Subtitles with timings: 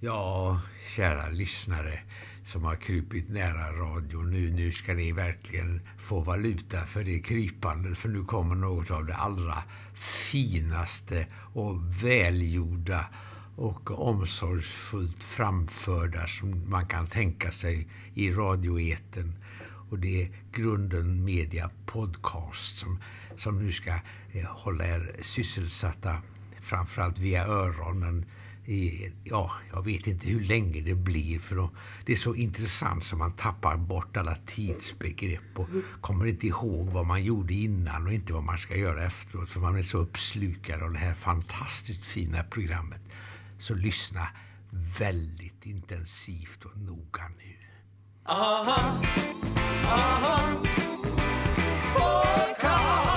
[0.00, 0.60] Ja,
[0.96, 2.00] kära lyssnare
[2.44, 4.50] som har krypit nära radion nu.
[4.50, 7.98] Nu ska ni verkligen få valuta för det krypandet.
[7.98, 9.62] För nu kommer något av det allra
[10.30, 13.06] finaste och välgjorda
[13.56, 19.34] och omsorgsfullt framförda som man kan tänka sig i radioeten.
[19.90, 22.98] Och det är Grunden Media Podcast som,
[23.36, 23.90] som nu ska
[24.32, 26.22] eh, hålla er sysselsatta
[26.60, 28.24] framförallt via öronen
[28.68, 31.68] i, ja, jag vet inte hur länge det blir för
[32.04, 35.68] det är så intressant så man tappar bort alla tidsbegrepp och
[36.00, 39.60] kommer inte ihåg vad man gjorde innan och inte vad man ska göra efteråt för
[39.60, 43.00] man är så uppslukad av det här fantastiskt fina programmet.
[43.58, 44.28] Så lyssna
[44.98, 47.56] väldigt intensivt och noga nu.
[48.24, 49.02] Aha,
[49.84, 50.62] aha,
[51.94, 53.07] podcast.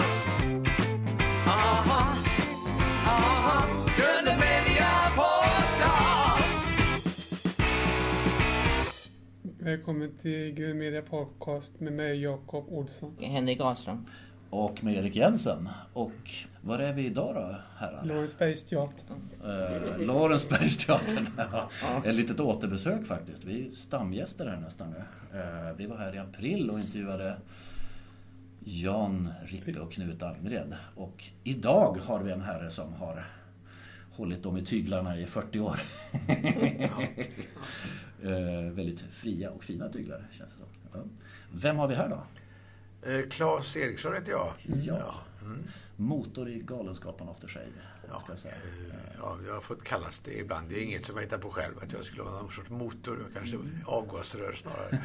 [9.71, 13.17] Välkommen till Grön Media Podcast med mig Jakob Olsson.
[13.19, 14.05] Henrik Granström.
[14.49, 15.69] Och med Erik Jensen.
[15.93, 18.05] Och var är vi idag då, herrar?
[18.05, 19.17] Lorensbergsteatern.
[19.43, 21.27] Uh, Lorensbergsteatern.
[21.37, 21.69] ja.
[22.05, 23.45] Ett litet återbesök faktiskt.
[23.45, 24.97] Vi är stamgäster här nästan nu.
[25.39, 27.37] Uh, vi var här i april och intervjuade
[28.59, 30.75] Jan Rippe och Knut Almgren.
[30.95, 33.25] Och idag har vi en herre som har
[34.11, 35.79] hållit dem i tyglarna i 40 år.
[38.25, 41.09] uh, väldigt fria och fina tyglar känns det som.
[41.51, 42.23] Vem har vi här då?
[43.29, 44.53] Claes Eriksson heter jag.
[44.85, 45.13] Ja.
[45.41, 45.63] Mm.
[45.95, 47.65] Motor i Galenskapen After Shave.
[48.09, 48.53] Ja, jag, säga.
[49.17, 50.69] ja, jag har fått kallas det ibland.
[50.69, 53.25] Det är inget som jag hittar på själv, att jag skulle vara någon sorts motor.
[53.33, 54.99] Kanske avgasrör snarare.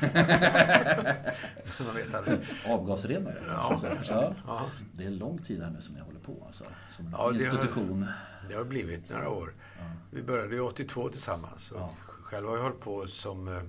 [1.87, 2.39] Man vet aldrig.
[2.67, 3.42] Avgasrenare?
[3.47, 4.34] Ja, ja.
[4.47, 4.67] ja.
[4.92, 6.64] Det är lång tid här nu som ni håller på, alltså,
[6.97, 8.00] som ja, institution.
[8.00, 9.55] Det har, det har blivit några år.
[9.78, 9.84] Ja.
[10.11, 11.70] Vi började ju 82 tillsammans.
[11.70, 11.91] Och
[12.27, 13.62] Själv har jag hållit på som eh,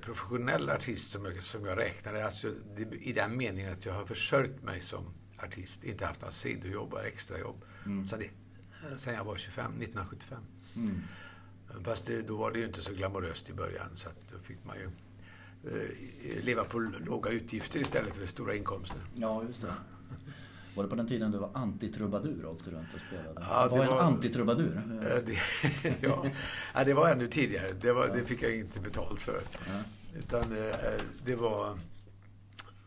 [0.00, 2.24] professionell artist som jag, som jag räknade.
[2.24, 2.52] Alltså,
[2.90, 5.04] I den meningen att jag har försörjt mig som
[5.38, 5.84] artist.
[5.84, 7.64] Inte haft några sidojobb eller extrajobb.
[7.86, 8.08] Mm.
[8.08, 8.22] Sen,
[8.96, 10.38] sen jag var 25, 1975.
[10.76, 11.02] Mm.
[11.84, 13.88] Fast det, då var det ju inte så glamoröst i början.
[13.94, 14.90] Så att då fick man ju
[15.72, 19.00] eh, leva på låga utgifter istället för stora inkomster.
[19.14, 19.74] Ja, just det.
[20.76, 23.46] Var det på den tiden du var antitrubadur och åkte runt och spelade?
[23.50, 24.82] Ja, var, var en antitrubadur?
[26.00, 26.26] ja,
[26.74, 27.72] ja, det var ännu tidigare.
[27.80, 29.40] Det, var, det fick jag inte betalt för.
[29.52, 29.82] Ja.
[30.18, 30.74] Utan eh,
[31.24, 31.78] det var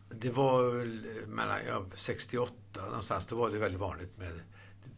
[0.08, 2.52] det var väl mellan ja, 68
[2.86, 4.32] någonstans, då var det väldigt vanligt med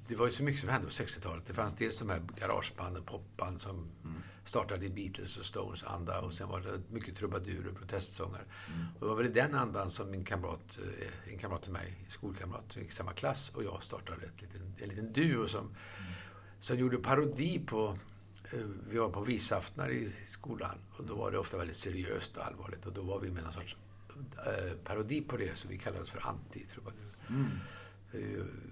[0.08, 1.46] det var ju så mycket som hände på 60-talet.
[1.46, 4.22] Det fanns dels de här garagebanden, popband som mm.
[4.44, 8.44] Startade i Beatles och Stones anda och sen var det mycket trubadurer och protestsånger.
[8.74, 8.86] Mm.
[8.94, 12.04] Och det var väl i den andan som min kamrat, eh, en kamrat till mig,
[12.08, 15.60] skolkamrat, som gick i samma klass och jag startade ett liten, en liten duo som,
[15.60, 15.74] mm.
[16.60, 17.98] som gjorde parodi på
[18.52, 18.58] eh,
[18.90, 22.86] vi var på visaftnar i skolan och då var det ofta väldigt seriöst och allvarligt
[22.86, 23.76] och då var vi med någon sorts
[24.46, 27.12] Eh, parodi på det, så vi kallade oss för anti-trubadur.
[27.28, 27.48] Mm.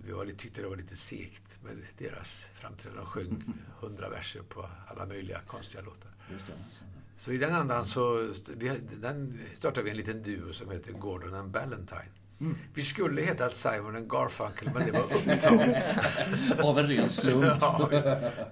[0.04, 3.02] Vi var, tyckte det var lite segt med deras framträdande.
[3.02, 3.42] De sjöng
[3.80, 6.10] hundra verser på alla möjliga konstiga låtar.
[7.18, 8.68] Så i den andan så vi,
[9.00, 12.10] den startade vi en liten duo som heter Gordon and Ballantine.
[12.40, 12.56] Mm.
[12.74, 16.60] Vi skulle heta Simon and Garfunkel, men det var upptaget.
[16.64, 17.44] Av en ren slump.
[17.60, 17.90] ja,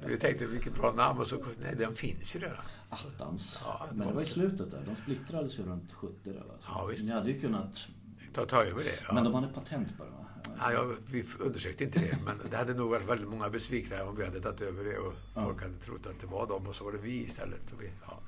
[0.06, 2.56] vi tänkte vilket bra namn och så, nej den finns ju redan.
[2.90, 3.60] Attans.
[3.64, 4.82] Ja, men det var i slutet där.
[4.86, 6.54] De splittrades ju runt 70 där va?
[6.60, 7.04] Så ja, visst.
[7.04, 7.88] Ni hade ju kunnat...
[8.34, 8.98] Ta, ta över det.
[9.08, 9.14] Ja.
[9.14, 10.17] Men de hade patent på det va?
[10.60, 14.16] Ja, ja, vi undersökte inte det, men det hade nog varit väldigt många besvikna om
[14.16, 15.42] vi hade tagit över det och ja.
[15.42, 17.74] folk hade trott att det var dem och så var det vi istället.
[17.80, 18.18] Vi, ja.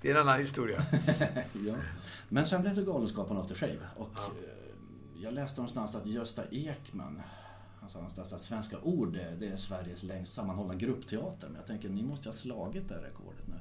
[0.00, 0.82] Det är en annan historia.
[1.66, 1.74] ja.
[2.28, 3.78] Men sen blev det Galenskaparna After Shave.
[3.96, 4.22] Och ja.
[4.22, 7.22] Eh, jag läste någonstans att Gösta Ekman
[7.84, 11.46] han sa någonstans att Svenska Ord det är Sveriges längst sammanhållna gruppteater.
[11.48, 13.54] Men jag tänker, ni måste ha slagit det rekordet nu.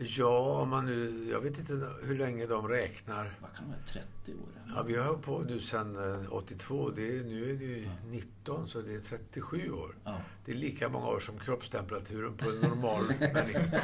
[0.00, 3.38] Ja, om man nu, jag vet inte hur länge de räknar.
[3.40, 4.74] Vad kan det vara, 30 år?
[4.76, 6.90] Ja, vi har hållit på nu sedan 82.
[6.90, 7.90] Det är, nu är det ju ja.
[8.06, 9.96] 19, så det är 37 år.
[10.04, 10.20] Ja.
[10.44, 13.80] Det är lika många år som kroppstemperaturen på en normal människa.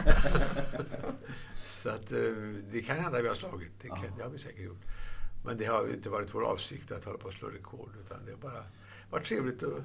[1.66, 2.18] så att eh,
[2.70, 3.72] det kan hända vi har slagit.
[3.80, 4.84] Det, kan, det har vi säkert gjort.
[5.44, 7.90] Men det har inte varit vår avsikt att hålla på att slå rekord.
[8.04, 8.64] Utan det har bara
[9.10, 9.84] varit trevligt att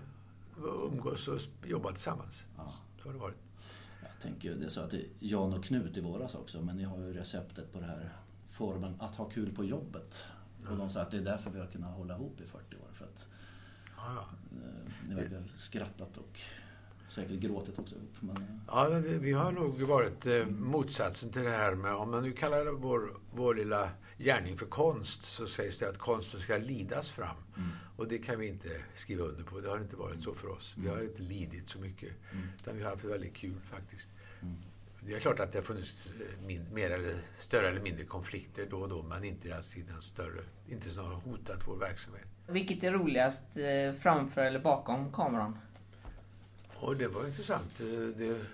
[0.64, 2.46] umgås och jobba tillsammans.
[2.58, 2.74] Ja.
[3.02, 3.49] Så har det varit
[4.20, 7.14] tänker, det sa jag till Jan och Knut i våras också, men ni har ju
[7.14, 8.10] receptet på den här
[8.50, 10.26] formen att ha kul på jobbet.
[10.70, 12.94] Och de sa att det är därför vi har kunnat hålla ihop i 40 år.
[12.94, 13.28] För att
[13.98, 14.26] ja, ja.
[14.58, 16.40] Eh, ni har väl skrattat och
[17.16, 17.96] säkert gråtit också.
[18.20, 18.62] Men...
[18.68, 22.32] Ja, vi, vi, har nog varit eh, motsatsen till det här med, om man nu
[22.32, 23.90] kallar det vår, vår lilla
[24.20, 27.38] gärning för konst, så sägs det att konsten ska lidas fram.
[27.58, 27.70] Mm.
[27.96, 29.60] Och det kan vi inte skriva under på.
[29.60, 30.76] Det har inte varit så för oss.
[30.78, 31.08] Vi har mm.
[31.08, 32.10] inte lidit så mycket.
[32.32, 32.48] Mm.
[32.62, 34.08] Utan vi har haft väldigt kul faktiskt.
[34.42, 34.56] Mm.
[35.02, 38.68] det är klart att det har funnits eh, min, mer eller, större eller mindre konflikter
[38.70, 42.28] då och då, men inte alls i den större, inte som har hotat vår verksamhet.
[42.48, 45.58] Vilket är roligast, eh, framför eller bakom kameran?
[46.76, 47.80] Och det var intressant.
[47.80, 47.88] Eh,
[48.18, 48.46] Det,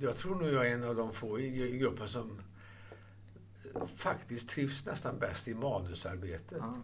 [0.00, 2.40] jag tror nog jag är en av de få i, i gruppen som
[3.96, 6.58] faktiskt trivs nästan bäst i manusarbetet.
[6.58, 6.76] Ja.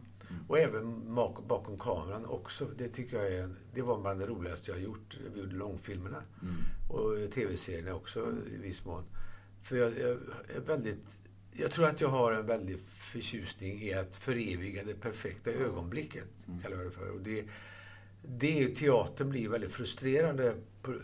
[0.48, 1.14] Och även
[1.48, 2.64] bakom kameran också.
[2.78, 5.18] Det tycker jag är, det var bland det roligaste jag gjort.
[5.34, 6.22] Vi gjorde långfilmerna.
[6.42, 6.54] Mm.
[6.88, 9.04] Och tv-serierna också i viss mån.
[9.62, 10.10] För jag, jag
[10.56, 11.22] är väldigt...
[11.52, 16.62] Jag tror att jag har en väldig förtjusning i att föreviga det perfekta ögonblicket, Mm.
[16.62, 17.10] kallar jag det för.
[17.10, 17.44] Och det,
[18.28, 20.94] det är ju, teatern blir väldigt frustrerande på,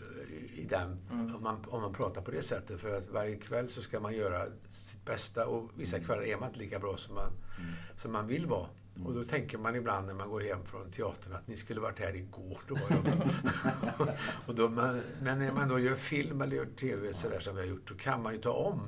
[0.55, 1.35] i den, Mm.
[1.35, 2.81] om, man, om man pratar på det sättet.
[2.81, 6.07] För att varje kväll så ska man göra sitt bästa och vissa Mm.
[6.07, 7.71] kvällar är man inte lika bra som man, Mm.
[7.97, 8.67] som man vill vara.
[8.95, 9.07] Mm.
[9.07, 11.99] Och då tänker man ibland när man går hem från teatern att ni skulle varit
[11.99, 12.61] här igår.
[12.67, 12.81] Då var
[13.99, 14.09] jag
[14.47, 17.61] och då man, men när man då gör film eller gör tv sådär som vi
[17.61, 18.81] har gjort, då kan man ju ta om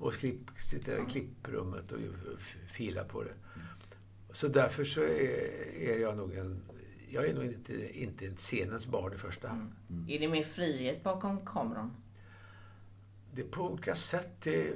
[0.00, 2.36] och klipp, sitta i klipprummet och ju-
[2.72, 3.32] fila på det.
[4.32, 6.62] Så därför så är, är jag nog en...
[7.12, 9.72] Jag är nog inte, inte en scenens barn i första hand.
[9.90, 10.06] Mm.
[10.08, 11.96] Är det mer frihet bakom kameran?
[13.34, 14.40] Det är på olika sätt.
[14.42, 14.72] Det,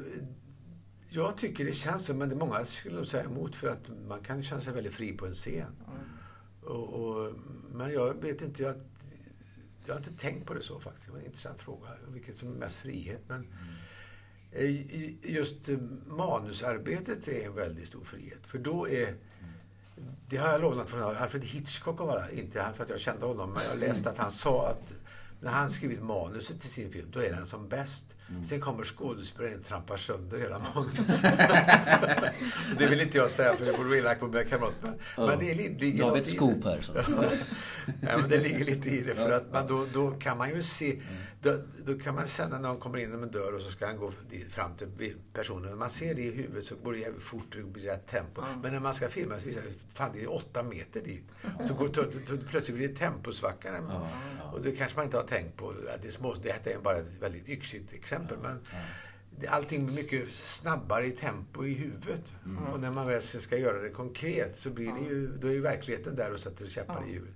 [1.09, 3.91] jag tycker det känns så, men det är många skulle nog säga emot för att
[4.09, 5.77] man kan känna sig väldigt fri på en scen.
[6.63, 7.33] Och, och,
[7.73, 8.75] men jag vet inte, jag,
[9.87, 11.07] jag har inte tänkt på det så faktiskt.
[11.07, 13.21] Det var en intressant fråga, vilket som är mest frihet.
[13.27, 13.47] Men
[14.53, 15.69] eh, just
[16.07, 18.47] manusarbetet är en väldigt stor frihet.
[18.47, 19.15] För då är
[20.29, 23.51] det har jag lånat från Alfred Hitchcock och alla, inte för att jag kände honom,
[23.53, 24.93] men jag läste att han sa att
[25.41, 28.07] när han skrivit manuset till sin film, då är den som bäst.
[28.49, 31.07] Sen kommer skådespelaren och trampar sönder hela manuset.
[32.79, 34.77] det vill inte jag säga, för det vara elakt på mina kamrater.
[34.83, 35.27] Men, Ja.
[35.27, 36.81] men det li- ligger i scoop här.
[36.81, 36.93] Så.
[38.01, 40.63] Ja, men det ligger lite i det, för att man då, då kan man ju
[40.63, 41.01] se,
[41.41, 43.87] då, då kan man sen när någon kommer in genom en dör och så ska
[43.87, 44.13] han gå
[44.51, 45.71] fram till personen.
[45.71, 48.41] När man ser det i huvudet så går det jävligt fort, det blir rätt tempo.
[48.41, 48.59] Ja.
[48.63, 51.25] Men när man ska filma så visar det fan det är åtta meter dit.
[51.69, 53.83] Så går, to, to, plötsligt blir det temposvacka.
[53.89, 54.11] ja.
[54.53, 55.69] Och det kanske man inte har tänkt på.
[55.69, 58.39] Att det, är små, det här är bara ett väldigt yxigt exempel.
[58.43, 58.61] Men
[59.41, 62.33] det- allting blir mycket snabbare i tempo i huvudet.
[62.45, 62.65] Mm.
[62.65, 65.61] Och när man väl ska göra det konkret så blir det ju, då är ju
[65.61, 67.35] verkligheten där och sätter käppar i hjulet.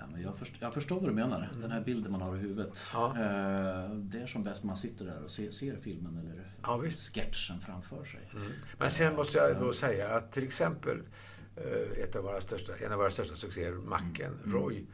[0.00, 1.48] Ja, men jag, förstår, jag förstår vad du menar.
[1.60, 2.86] Den här bilden man har i huvudet.
[2.92, 3.06] Ja.
[3.10, 7.60] Eh, Det är som bäst man sitter där och ser, ser filmen eller Ja, sketchen
[7.60, 8.30] framför sig.
[8.78, 11.02] Men sen måste jag då säga att till exempel
[11.56, 14.84] eh, ett av våra största, en av våra största succéer, Macken, Roy.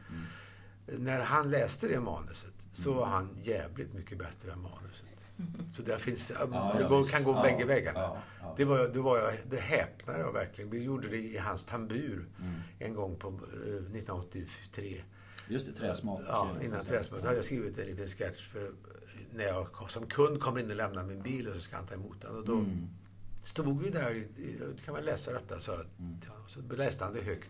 [0.87, 5.05] När han läste det manuset så var han jävligt mycket bättre än manuset.
[5.73, 7.99] Så där finns det, Ja, det går, kan gå Ja, bägge vägarna.
[7.99, 8.53] ja, ja.
[8.57, 10.69] Det var, då var jag, det häpnade jag verkligen.
[10.69, 12.53] Vi gjorde det i hans tambur Mm.
[12.79, 13.33] en gång på eh,
[13.63, 15.01] 1983.
[15.47, 16.21] Just det, träsmak.
[16.27, 18.71] Ja, innan Träsmötet hade jag skrivit en liten sketch för
[19.33, 21.93] när jag som kund kommer in och lämnar min bil och så ska han ta
[21.93, 22.35] emot den.
[22.37, 22.87] Och då Mm.
[23.41, 25.59] stod vi där, i- kan man läsa detta?
[25.59, 26.17] Så, Mm.
[26.47, 27.49] så läste han det högt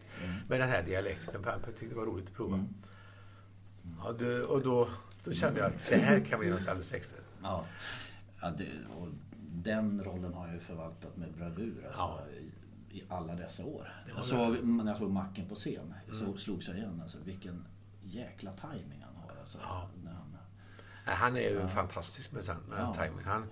[0.50, 1.44] med den här dialekten.
[1.44, 2.56] för Han tyckte det var roligt att prova.
[2.56, 2.68] Mm.
[4.04, 4.90] Ja, det, och då,
[5.24, 7.18] då kände jag att det här kan bli något alldeles extra.
[7.46, 7.66] Ja.
[8.42, 9.08] Ja, det, och
[9.40, 12.20] den rollen har jag ju förvaltat med bravur alltså, Ja.
[12.92, 13.88] i, i alla dessa år.
[14.16, 17.00] Jag såg, när jag såg Macken på scen så slogs jag igen.
[17.04, 17.66] Alltså, vilken
[18.04, 19.40] jäkla timing han har.
[19.40, 19.90] Alltså, Ja.
[20.04, 20.38] när han,
[21.06, 22.94] Han är ju fantastisk med, med Ja.
[22.94, 23.26] timing.
[23.26, 23.46] Han,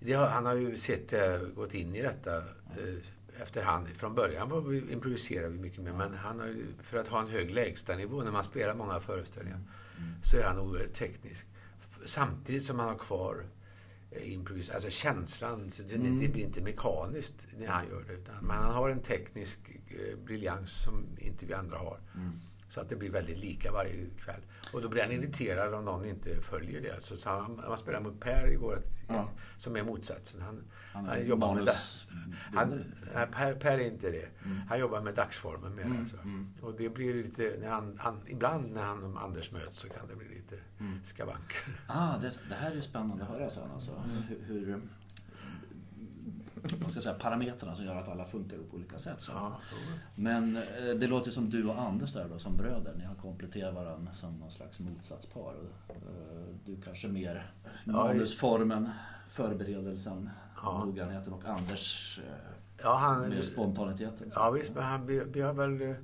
[0.00, 3.88] det han har ju sett, eh, gått in i detta eh, efterhand.
[3.88, 7.20] Från början var vi, improviserade vi mycket mer, men han har ju, för att ha
[7.20, 9.60] en hög lägstanivå när man spelar många föreställningar
[10.22, 11.46] så är han oerhört teknisk.
[12.04, 13.46] Samtidigt som han har kvar
[14.10, 15.70] eh, improvis, alltså känslan.
[15.70, 16.20] Så det, Mm.
[16.20, 18.12] det blir inte mekaniskt när han gör det.
[18.12, 22.00] Utan, men han har en teknisk eh, briljans som inte vi andra har.
[22.14, 22.32] Mm.
[22.70, 24.40] Så att det blir väldigt lika varje kväll.
[24.72, 27.00] Och då blir han irriterad om någon inte följer det.
[27.00, 29.30] Så, så han, man spelar mot Per i vårt, Ja.
[29.58, 30.40] som är motsatsen.
[30.42, 30.64] Han,
[31.06, 31.68] Han han, jobbar med...
[32.54, 34.28] Han, nej, per, per är inte det.
[34.68, 35.82] Han jobbar med dagsformen mer.
[35.84, 36.16] Mm, Alltså.
[36.16, 36.48] mm.
[36.62, 40.08] Och det blir lite, när han, han, ibland när han och Anders möts så kan
[40.08, 40.98] det bli lite Mm.
[41.04, 41.58] skavanker.
[41.86, 43.70] Ah, det, det här är ju spännande att höra sen.
[43.74, 43.92] Alltså.
[44.28, 44.80] Hur, hur
[46.62, 49.20] vad ska jag säga, parametrarna som gör att alla funkar på olika sätt.
[49.20, 49.32] Så.
[49.32, 49.60] Ja,
[50.14, 50.62] Men eh,
[51.00, 52.94] det låter som du och Anders där då, som bröder.
[52.98, 55.54] Ni har kompletterat varandra som någon slags motsatspar.
[55.88, 55.94] Eh,
[56.64, 57.50] Du kanske mer
[57.84, 58.88] manusformen,
[59.28, 60.30] förberedelsen,
[60.62, 60.84] Ja.
[60.84, 62.32] noggrannheten och Anders eh,
[62.82, 64.32] ja, han, mer spontaniteten.
[64.34, 65.80] Ja visst, men han, vi, vi har väl...
[65.82, 65.94] eh,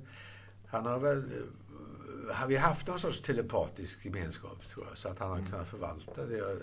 [0.67, 1.17] Han har väl...
[1.19, 5.67] eh, Har vi haft någon sorts telepatisk gemenskap tror jag, så att han har kunnat
[5.67, 6.57] förvalta det jag,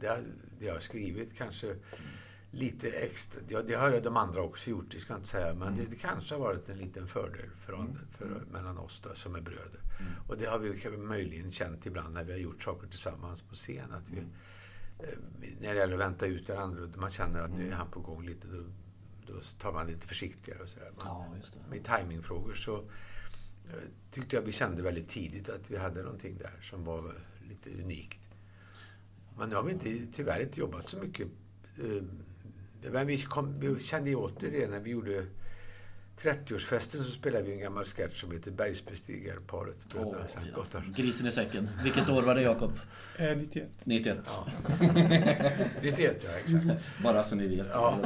[0.00, 0.18] det,
[0.58, 1.76] det jag har skrivit kanske
[2.50, 3.40] lite extra.
[3.48, 5.54] Ja, det har ju de andra också gjort, det ska jag inte säga.
[5.54, 9.34] Men det, det kanske har varit en liten fördel från, för, mellan oss då, som
[9.34, 9.80] är bröder.
[10.28, 13.92] Och det har vi möjligen känt ibland när vi har gjort saker tillsammans på scen.
[13.92, 14.22] Att vi,
[15.60, 18.00] när det gäller att vänta ut den andra, man känner att nu är han på
[18.00, 18.62] gång lite, då,
[19.26, 20.90] då tar man lite försiktigare och sådär.
[21.04, 21.26] Ja.
[21.70, 26.60] Med timingfrågor så eh, tyckte jag vi kände väldigt tidigt att vi hade någonting där
[26.62, 27.14] som var
[27.48, 28.20] lite unikt.
[29.38, 31.28] Men nu har vi inte, tyvärr inte jobbat så mycket.
[31.78, 32.02] eh,
[32.92, 35.26] Men vi, kom, vi kände åter det när vi gjorde
[36.20, 39.76] 30-årsfesten så spelade vi en gammal sketch som heter Bergsbestigarparet.
[40.28, 40.82] Sankt ja.
[40.96, 41.68] Grisen i säcken.
[41.82, 42.72] Vilket år var det, Jakob?
[43.18, 43.68] Eh, 91.
[43.84, 44.18] 91.
[44.26, 44.46] Ja.
[45.82, 46.84] 91 ja, exakt.
[47.02, 47.66] Bara så ni vet.
[47.72, 48.00] Ja.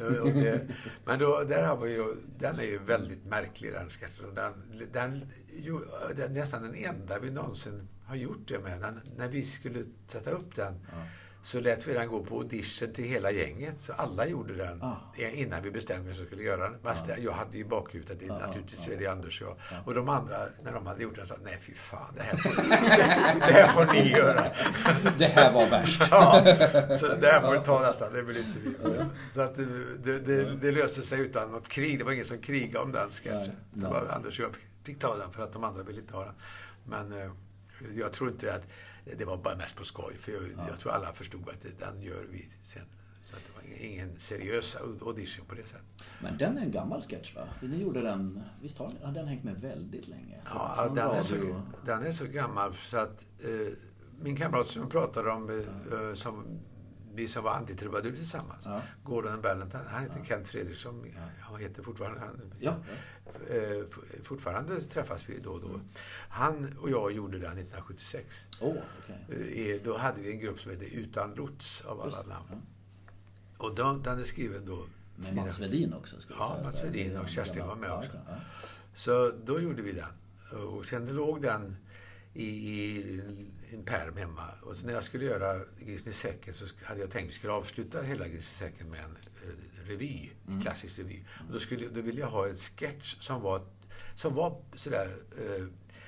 [0.00, 0.60] Eh, det,
[1.04, 4.24] men då, där har vi ju, den är ju väldigt märklig den sketchen.
[4.24, 4.52] Och Den,
[4.92, 5.78] den, ju,
[6.16, 8.80] den är nästan den enda vi någonsin har gjort det med.
[8.80, 10.98] Den, när vi skulle sätta upp den Ja.
[11.44, 13.80] Så lät vi den gå på audition till hela gänget.
[13.80, 14.96] Så alla gjorde den Ah.
[15.16, 16.78] innan vi bestämde vem som skulle göra den.
[16.82, 17.14] Fast Ja.
[17.18, 19.56] jag hade ju bakhuvudet, det Ja, ja, naturligtvis är det Anders och jag.
[19.70, 19.76] Ja.
[19.84, 22.50] Och de andra, när de hade gjort den, sa nej fy fan, det här får,
[23.46, 24.44] det här får ni göra.
[25.18, 26.02] Det här var värst.
[26.10, 26.44] Ja,
[27.00, 28.74] så det här får du ta detta, det vill inte vi.
[29.34, 31.98] Så att det, det, det, löste sig utan något krig.
[31.98, 33.54] Det var ingen som krigade om den sketchen.
[33.70, 36.24] Det var Anders och jag fick ta den för att de andra ville inte ha
[36.24, 36.34] den.
[36.84, 37.30] Men eh,
[37.94, 38.62] jag tror inte att
[39.04, 40.16] det var bara mest på skoj.
[40.18, 42.82] För jag, jag tror alla förstod att det, den gör vi sen.
[43.22, 45.84] Så att det var ingen- seriös audition på det sättet.
[46.22, 47.48] Men den är en gammal sketch va?
[47.62, 50.40] Ni gjorde den, visst har, har den hängt med väldigt länge?
[50.44, 51.34] Ja, den är, så,
[51.86, 53.72] den är så gammal så att eh,
[54.20, 56.44] min kamrat som pratade om, eh, som,
[57.14, 58.82] vi som var antitrubadur tillsammans, Ja.
[59.04, 60.24] Gordon Ballant, han heter Ja.
[60.24, 61.06] Kent Fredriksson,
[61.40, 62.76] han heter fortfarande, han, Ja.
[63.48, 63.84] eh,
[64.22, 65.80] fortfarande träffas vi då och då.
[66.28, 68.46] Han och jag gjorde den 1976.
[68.60, 68.76] Åh,
[69.28, 69.70] okej.
[69.74, 72.46] Eh, Då hade vi en grupp som hette Utan lots av alla det, namn.
[72.50, 72.56] ja.
[73.56, 74.84] Och då, den är skriven då
[75.16, 76.16] Med Mats Wedin också.
[76.38, 76.60] Ja.
[76.62, 78.12] Mats Det Wedin och Kerstin var med också.
[78.12, 78.40] det.
[78.94, 80.58] Så då gjorde vi den.
[80.60, 81.76] Och sen låg den
[82.34, 83.22] i, i
[83.72, 84.48] en pärm hemma.
[84.62, 87.52] Och när jag skulle göra Grisen i säcken så hade jag tänkt att vi skulle
[87.52, 90.30] avsluta hela Grisen i säcken med en eh, revy.
[90.48, 90.60] Mm.
[90.62, 91.24] Klassisk revy.
[91.46, 93.62] Och då, skulle, då ville jag ha en sketch som var,
[94.16, 95.66] som var sådär eh,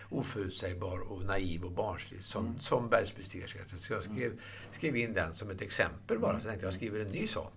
[0.08, 2.58] oförutsägbar och naiv och barnslig som, Mm.
[2.58, 3.78] som Bergsbestigarsketchen.
[3.78, 4.40] Så jag skrev,
[4.70, 6.40] skrev in den som ett exempel bara.
[6.40, 7.50] Så tänkte jag, jag skriver en ny sån.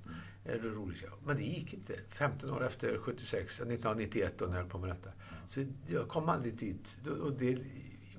[0.46, 1.04] Eh, det roligt.
[1.26, 1.94] Men det gick inte.
[2.10, 5.10] 15 år efter 76, 1991 då när jag höll på med detta.
[5.50, 7.00] Så jag kom aldrig dit.
[7.22, 7.58] Och det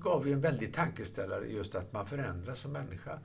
[0.01, 3.19] gav ju en väldig tankeställare just att man förändras som människa.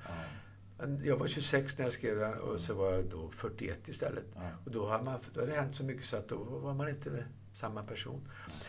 [0.79, 4.25] Men Jag var 26 när jag skrev den och så var jag då 41 istället.
[4.35, 4.41] Ja.
[4.65, 6.89] Och då har, man, då har det hänt så mycket så att då var man
[6.89, 8.29] inte samma person.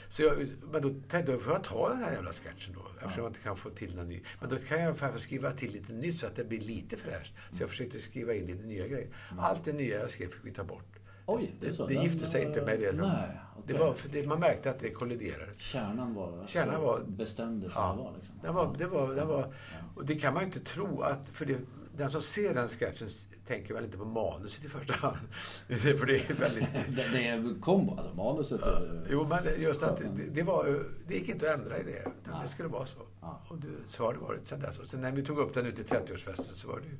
[0.09, 2.85] Så jag, men då tänkte jag, får jag ta den här jävla sketchen då?
[3.01, 4.21] Eftersom jag inte kan få till någon ny.
[4.41, 7.33] Men då kan jag faktiskt skriva till lite nytt så att det blir lite fräscht.
[7.51, 9.07] Så jag försökte skriva in lite nya grejer.
[9.39, 10.94] Allt det nya jag skrev fick vi ta bort.
[11.25, 11.71] Oj, det.
[11.71, 12.89] Det Den- gifte sig inte med det.
[12.95, 13.29] som- Nej,
[13.67, 13.85] det okej.
[13.87, 15.51] var, det, man märkte att det kolliderade.
[15.57, 17.91] Kärnan var, Kärnan så var- bestämde som Ja.
[17.91, 18.13] det var.
[18.17, 18.35] Liksom.
[18.41, 19.77] Det var, det var, det var, Ja.
[19.95, 21.57] och det kan man ju inte tro att, för det,
[21.97, 23.07] den som ser den sketchen
[23.47, 25.17] tänker väl inte på manuset i första hand.
[25.67, 26.67] Det- för det är väldigt...
[26.95, 28.61] Det, det är kombo, alltså manuset.
[28.61, 31.99] är- Jo, men just att det, det, var, det gick inte att ändra i det.
[32.23, 32.97] Utan det skulle vara så.
[33.21, 33.41] Ja.
[33.49, 34.79] Och det, så har det varit sedan dess.
[34.79, 36.95] Och sen när vi tog upp den ut i 30-årsfesten så var det ju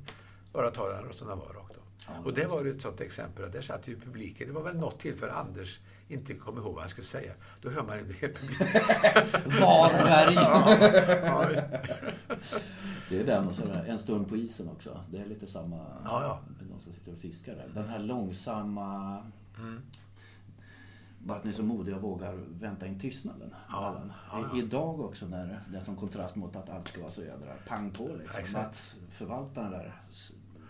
[0.52, 1.82] bara att ta den som den var rakt av.
[2.24, 3.44] Och det var ett sånt exempel.
[3.44, 4.46] att Där satt ju publiken.
[4.48, 7.32] Det var väl något tillfälle Anders inte kom ihåg vad han skulle säga.
[7.62, 8.60] Då hör man en hel publik.
[9.60, 10.34] Varberg!
[10.34, 10.76] ja,
[11.24, 11.64] ja, just-
[13.08, 15.00] Det är den och så En stund på isen också.
[15.10, 15.76] Det är lite samma...
[16.04, 16.40] Ja, ja.
[16.70, 17.70] De som sitter och fiskar där.
[17.74, 19.22] Den här långsamma...
[19.58, 19.82] Mm.
[21.18, 23.54] Bara att ni är så modiga och vågar vänta in tystnaden.
[23.68, 24.58] Ja, ja, ja.
[24.58, 27.90] Idag också när det är som kontrast mot att allt ska vara så jädra pang
[27.90, 28.40] på liksom.
[28.40, 28.66] Exakt.
[28.66, 29.94] Att förvalta den där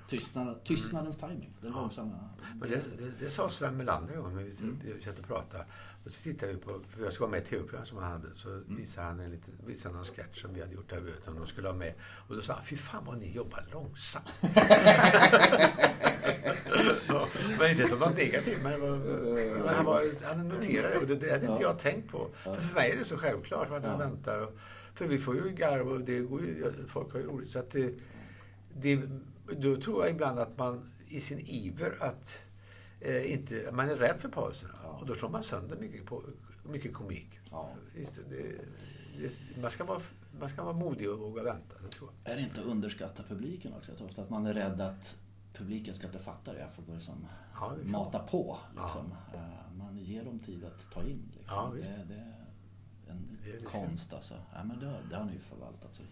[0.08, 1.56] tystnad, tystnadens timing.
[1.60, 1.80] Den Ja.
[1.80, 2.18] långsamma...
[2.60, 5.02] Men det, det, det sa Sven Melander en gång när vi mm.
[5.04, 5.64] satt och pratade.
[6.04, 8.12] Och så tittade vi på, för jag skulle vara med i ett tv-program som han
[8.12, 8.34] hade.
[8.34, 8.76] Så Mm.
[8.76, 11.34] visade han en liten, visade någon sketch som vi hade gjort där vi vet, om
[11.38, 11.92] de skulle ha med.
[12.28, 14.34] Och då sa han, fy fan vad ni jobbar långsamt.
[17.08, 18.96] ja, men inte som något negativt, men, det var,
[19.58, 21.68] men han, var, han noterade det och det, det hade inte Ja.
[21.68, 22.28] jag tänkt på.
[22.34, 23.98] För, för mig är det så självklart vart han Ja.
[23.98, 24.40] väntar.
[24.40, 24.52] Och,
[24.94, 27.50] för vi får ju garv och det går ju, folk har ju roligt.
[27.50, 27.94] Så att det,
[28.75, 29.00] det,
[29.59, 32.38] då tror jag ibland att man i sin iver att
[33.00, 34.75] eh, inte, man är rädd för pauserna.
[34.83, 34.88] Ja.
[34.88, 36.23] Och då slår man sönder mycket, på,
[36.65, 37.41] mycket komik.
[37.50, 37.71] Ja.
[37.95, 38.43] Visst, det,
[39.19, 40.00] det, man, ska vara,
[40.41, 42.33] man ska vara modig och våga vänta, det tror jag.
[42.33, 43.91] Är det inte att underskatta publiken också?
[43.91, 45.19] Jag tror ofta att man är rädd att
[45.55, 46.61] publiken ska inte fatta det.
[46.61, 47.26] Jag får börja som
[47.61, 48.59] Ja, mata på.
[48.76, 49.12] Liksom.
[49.35, 49.41] Eh,
[49.79, 51.33] Man ger dem tid att ta in.
[51.38, 51.57] Liksom.
[53.65, 54.35] Konst alltså.
[54.55, 56.03] Ja, men det, det har ni ju förvaltat så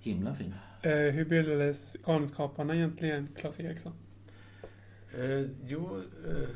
[0.00, 0.54] himla fint.
[0.82, 3.92] Eh, hur bildades Galenskaparna egentligen, Claes Eriksson?
[5.14, 6.48] Eh, jo, eh,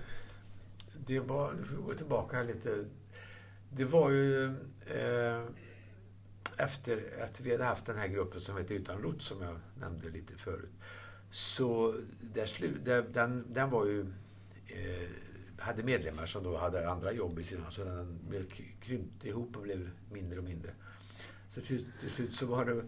[1.06, 2.84] det var, nu får vi gå tillbaka här lite.
[3.70, 4.44] Det var ju
[4.86, 5.42] eh,
[6.56, 10.08] efter att vi hade haft den här gruppen som hette Utan lots som jag nämnde
[10.08, 10.70] lite förut.
[11.30, 14.06] Så där slu, där, den, den var ju...
[15.64, 18.46] Eh, hade medlemmar som då hade andra jobb i sidan så den blev
[18.80, 20.70] krympte ihop och blev mindre och mindre.
[21.50, 22.84] Så till, till slut så var det...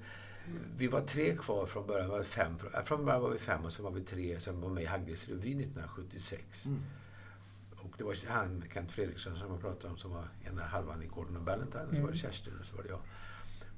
[0.76, 2.11] Vi var tre kvar från början.
[2.11, 4.83] Var fem, från början var vi fem och så var vi tre som var med
[4.83, 6.66] i Hagges revy 1976.
[6.66, 6.83] Mm.
[7.76, 11.06] Och det var han, Kent Fredriksson, som jag pratade om, som var ena halvan i
[11.06, 11.85] Gordon och Ballantine.
[11.85, 12.16] Och så var det mm.
[12.16, 13.00] Kerstin och så var det jag.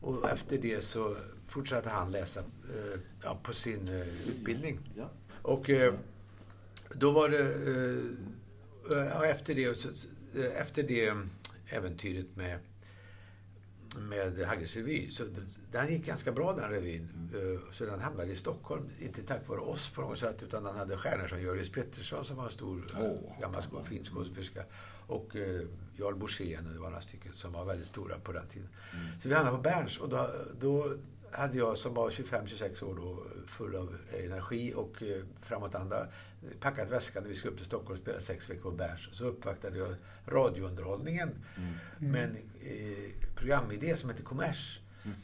[0.01, 4.81] Och efter det så fortsatte han läsa eh, ja, på sin eh, utbildning.
[4.97, 5.11] Ja.
[5.43, 5.95] Och eh,
[6.91, 7.55] då var det...
[8.93, 9.87] Eh, efter det,
[10.35, 11.15] eh, efter det
[11.71, 12.59] äventyret med
[13.97, 15.11] med Hagges revy.
[15.11, 15.25] Så
[15.73, 17.09] den gick ganska bra den revyn.
[17.33, 17.61] Mm.
[17.73, 18.89] Så den hamnade i Stockholm.
[19.01, 22.37] Inte tack vare oss på något sätt utan den hade stjärnor som Jöris Pettersson som
[22.37, 24.65] var en stor oh, gammal skål, fin skådespelerska.
[25.07, 25.63] Och uh,
[25.97, 28.69] Jarl Borssén och det var några stycken som var väldigt stora på den tiden.
[28.93, 29.21] Mm.
[29.23, 30.31] Så vi hamnade på Berns och då,
[30.61, 30.93] då
[31.33, 36.09] hade jag som var 25-26 år då full av energi och eh, framåtanda
[36.61, 39.09] packat väskan när vi skulle upp till Stockholm och spela sex veckor på Berns.
[39.13, 39.95] Så uppvaktade jag
[40.27, 42.13] radiounderhållningen mm.
[42.13, 44.81] med en eh, programidé som heter Kommers.
[45.05, 45.17] Mm.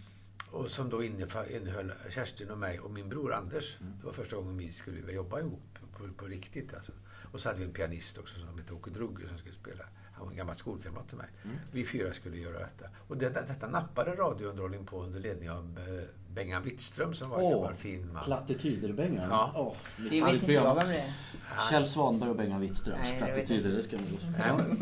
[0.50, 3.76] Och som då innehöll Kerstin och mig och min bror Anders.
[3.80, 3.92] Mm.
[4.00, 6.74] Det var första gången vi skulle jobba ihop på, på riktigt.
[6.74, 6.92] Alltså.
[7.32, 9.84] Och så hade vi en pianist också som hette Åke Drugge som skulle spela.
[10.14, 11.26] Han var en gammal skolkamrat till mig.
[11.44, 11.56] Mm.
[11.72, 12.84] Vi fyra skulle göra detta.
[13.08, 16.04] Och det, detta nappade radiounderhållning på under ledning av eh,
[16.34, 18.24] Bengan Wittström som var en gammal fin man.
[18.24, 19.28] Plattityder-Bengan.
[19.30, 19.52] Ja.
[19.54, 19.76] Oh,
[20.10, 21.12] det vet inte jag vem det är.
[21.70, 22.98] Kjell Svanberg och Bengan Wittström.
[23.18, 24.02] Plattityder, det ska ni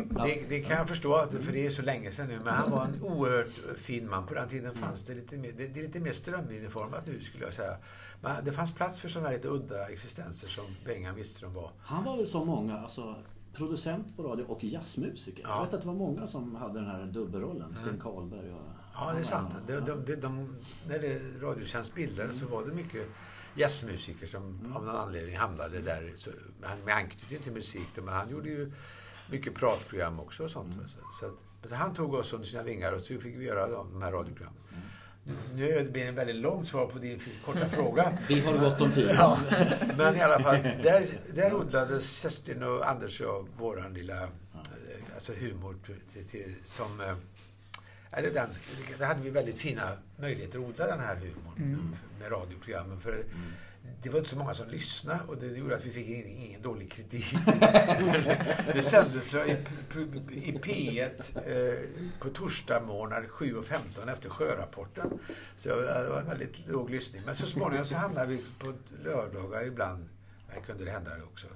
[0.09, 2.39] det, det kan jag förstå, för det är så länge sedan nu.
[2.43, 4.27] Men han var en oerhört fin man.
[4.27, 7.43] På den tiden fanns det lite mer, det, det är lite mer strömlinjeformat nu skulle
[7.43, 7.77] jag säga.
[8.21, 11.71] Men det fanns plats för sådana här lite udda existenser som Bengan Wittström var.
[11.79, 13.15] Han var väl som många, alltså
[13.53, 15.43] producent på radio och jazzmusiker.
[15.43, 15.55] Ja.
[15.55, 17.75] Jag vet att det var många som hade den här dubbelrollen.
[17.81, 18.61] Sten Karlberg och...
[18.93, 19.53] Ja, det är sant.
[19.67, 20.55] De, de, de, de,
[20.87, 22.49] när det Radiotjänst bildades mm.
[22.49, 23.07] så var det mycket
[23.55, 24.75] jazzmusiker som mm.
[24.75, 26.13] av någon anledning hamnade där.
[26.15, 26.31] Så,
[26.61, 27.87] han, med anknytning till musik.
[27.95, 28.71] Men han gjorde ju
[29.29, 30.75] mycket pratprogram också och sånt.
[30.75, 30.87] Mm.
[30.87, 31.31] Så,
[31.69, 34.61] så han tog oss under sina vingar och så fick vi göra de här radioprogrammen.
[35.55, 38.17] Nu är det en väldigt långt svar på din korta fråga.
[38.27, 39.09] Vi har gott om tid.
[39.17, 39.39] Ja,
[39.97, 44.29] men i alla fall, där, där odlades Kerstin och Anders och våran lilla
[45.15, 45.75] alltså humor
[46.13, 47.15] till, till, som...
[48.11, 48.49] Eller den,
[48.99, 51.95] där hade vi väldigt fina möjligheter att odla den här humorn mm.
[52.19, 52.99] med radioprogrammen.
[52.99, 53.53] För mm
[54.03, 56.61] det var inte så många som lyssnade och det gjorde att vi fick ingen, ingen
[56.61, 57.35] dålig kritik.
[58.73, 59.57] det sändes i,
[60.31, 61.79] i P1 eh,
[62.19, 65.19] på torsdagsmorgnar 7.15 efter sjörapporten.
[65.57, 67.21] Så det var en väldigt låg lyssning.
[67.25, 70.09] Men så småningom så hamnade vi på lördagar ibland.
[70.47, 71.47] Här kunde det hända också.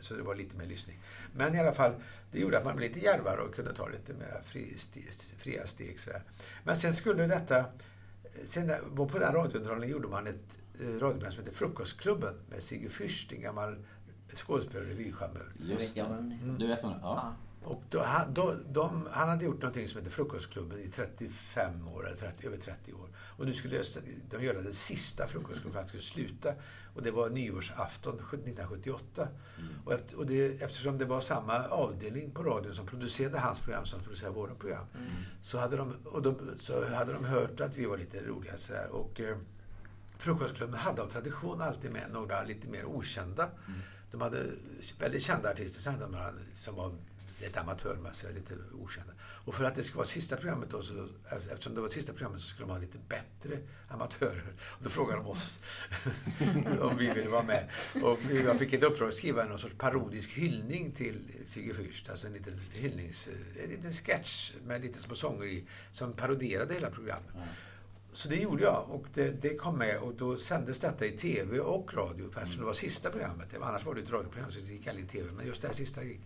[0.00, 0.98] Så det var lite mer lyssning.
[1.34, 1.92] Men i alla fall,
[2.32, 4.76] det gjorde att man blev lite djärvare och kunde ta lite mer fri,
[5.38, 6.00] fria steg.
[6.00, 6.22] Sådär.
[6.64, 7.64] Men sen skulle detta...
[8.44, 13.34] Sen på den radiounderhållningen gjorde man ett Eh, radioprogram som heter Frukostklubben med Sigge Fürst,
[13.34, 13.76] en gammal
[14.34, 15.52] skådespelare och revychamör.
[15.60, 16.00] Just det.
[16.00, 16.58] Mm.
[16.58, 17.34] Du vet det ja.
[17.64, 22.06] Och då, han, då, de, han hade gjort någonting som heter Frukostklubben i 35 år,
[22.06, 23.08] eller 30, över 30 år.
[23.16, 23.82] Och nu skulle
[24.30, 26.54] de göra den sista Frukostklubben för att skulle sluta.
[26.94, 29.28] Och det var nyårsafton 1978.
[29.58, 29.68] Mm.
[29.84, 33.86] Och, efter, och det, eftersom det var samma avdelning på radion som producerade hans program
[33.86, 34.86] som producerade våra program.
[34.94, 35.10] Mm.
[35.42, 38.88] Så, hade de, och de, så hade de hört att vi var lite roliga sådär.
[38.90, 39.36] Och, eh,
[40.22, 43.42] Frukostklubben hade av tradition alltid med några lite mer okända.
[43.42, 43.80] Mm.
[44.10, 44.44] De hade
[44.98, 46.94] väldigt kända artister, sen hade de några som var
[47.40, 49.12] lite amatörmässiga, lite okända.
[49.44, 52.12] Och för att det skulle vara sista programmet då, så, alltså, eftersom det var sista
[52.12, 53.58] programmet så skulle de ha lite bättre
[53.88, 54.52] amatörer.
[54.60, 55.60] Och då frågade de oss
[56.80, 57.68] om vi ville vara med.
[58.02, 62.10] Och jag fick ett uppdrag att skriva någon sorts parodisk hyllning till Sigge Fürst.
[62.10, 63.28] Alltså en liten hyllnings...
[63.64, 67.34] En liten sketch med lite små sånger i, som parodierade hela programmet.
[67.34, 67.48] Mm.
[68.12, 71.60] Så det gjorde jag och det, det, kom med och då sändes detta i TV
[71.60, 73.48] och radio eftersom det var sista programmet.
[73.60, 75.30] Annars var det ett radioprogram så det gick aldrig i TV.
[75.36, 76.20] Men just det här sista gick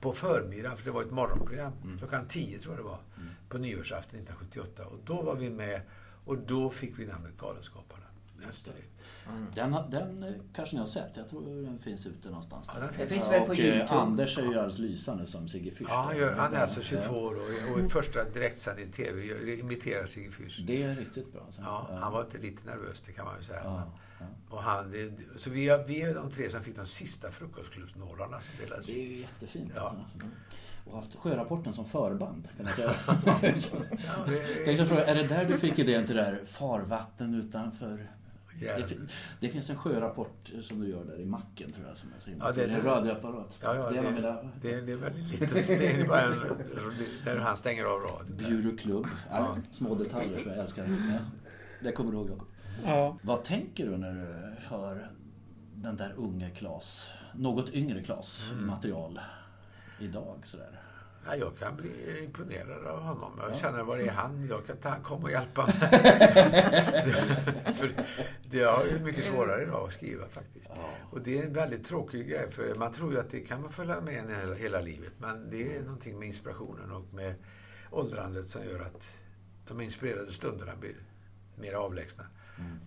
[0.00, 1.72] på förmiddagen för det var ett morgonprogram.
[1.84, 1.98] Mm.
[1.98, 2.98] Klockan 10 tror jag det var.
[3.16, 3.28] Mm.
[3.48, 4.86] På nyårsafton 1978.
[4.86, 5.80] Och då var vi med
[6.24, 7.99] och då fick vi namnet Galenskaparna.
[8.48, 8.90] Efter det.
[9.30, 9.46] Mm.
[9.54, 11.16] Den, den eh, kanske ni har sett.
[11.16, 12.70] Jag tror den finns ute någonstans.
[12.74, 14.00] Ja, den finns väl på eh, Youtube.
[14.00, 15.86] Anders är ju alldeles lysande som Sigge Fürst.
[15.88, 19.58] Ja, han, gör, han är alltså 22 år och, och i första direktsänd i TV
[19.60, 20.66] imiterar Sigge Fürst.
[20.66, 21.46] Det är riktigt bra.
[21.50, 21.62] Så.
[21.62, 23.60] Ja, han var lite nervös, det kan man ju säga.
[23.64, 23.82] Ja,
[24.20, 24.26] ja.
[24.48, 28.40] Och han, det, så vi, är, vi är de tre som fick de sista frukostklubbsnålarna
[28.40, 29.72] som delades Det är ju jättefint.
[29.76, 29.82] Ja.
[29.82, 30.26] Alltså.
[30.84, 32.94] Och haft sjörapporten som förband, kan jag säga.
[33.26, 33.38] ja,
[34.66, 34.86] det...
[34.86, 38.08] fråga, är det där du fick idén till det där farvatten utanför
[38.60, 38.86] det,
[39.40, 41.96] det, finns en sjörapport som du gör där i macken tror jag.
[41.96, 43.58] Som är så ja, det, är en radioapparat.
[43.62, 45.76] Ja, ja, det, är det, det, det är väldigt lite.
[45.78, 46.34] Det är bara en,
[47.24, 48.36] där han stänger av radion.
[48.36, 49.06] Bjuroklubb.
[49.30, 49.56] Ja.
[49.70, 50.84] Små detaljer som jag älskar.
[50.84, 51.18] Ja,
[51.82, 52.48] det kommer du ihåg Jakob.
[52.84, 53.18] Ja.
[53.22, 55.10] Vad tänker du när du hör
[55.74, 58.66] den där unge Klas, något yngre Klas Mm.
[58.66, 59.20] material
[60.00, 60.80] idag sådär?
[61.26, 63.32] Ja, jag kan bli imponerad av honom.
[63.42, 63.54] Jag Ja.
[63.54, 64.46] känner, var är han?
[64.50, 65.74] Jag kan ta, komma och hjälpa mig.
[67.74, 67.92] för
[68.50, 70.70] det är mycket svårare idag att skriva faktiskt.
[70.74, 70.90] Ja.
[71.10, 73.72] Och det är en väldigt tråkig grej, för man tror ju att det kan man
[73.72, 75.12] följa med en hela, hela livet.
[75.18, 77.34] Men det är någonting med inspirationen och med
[77.90, 79.08] åldrandet som gör att
[79.68, 80.96] de inspirerade stunderna blir
[81.56, 82.26] mer avlägsna.
[82.58, 82.78] Mm.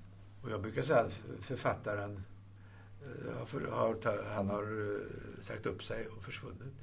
[0.42, 2.24] Och jag brukar säga att författaren
[3.02, 6.74] eh, har, han har eh, sagt upp sig och försvunnit.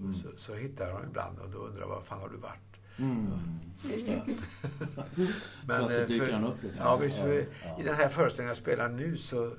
[0.00, 0.12] Mm.
[0.12, 2.73] Så, så hittar han ibland och då undrar var fan har du varit?
[2.98, 3.30] Mm.
[3.92, 4.22] Just det.
[5.66, 6.76] Plötsligt eh, dyker för- han upp lite.
[6.78, 7.16] Ja, visst.
[7.16, 7.80] För Ja.
[7.80, 9.56] I den här föreställningen jag spelar nu så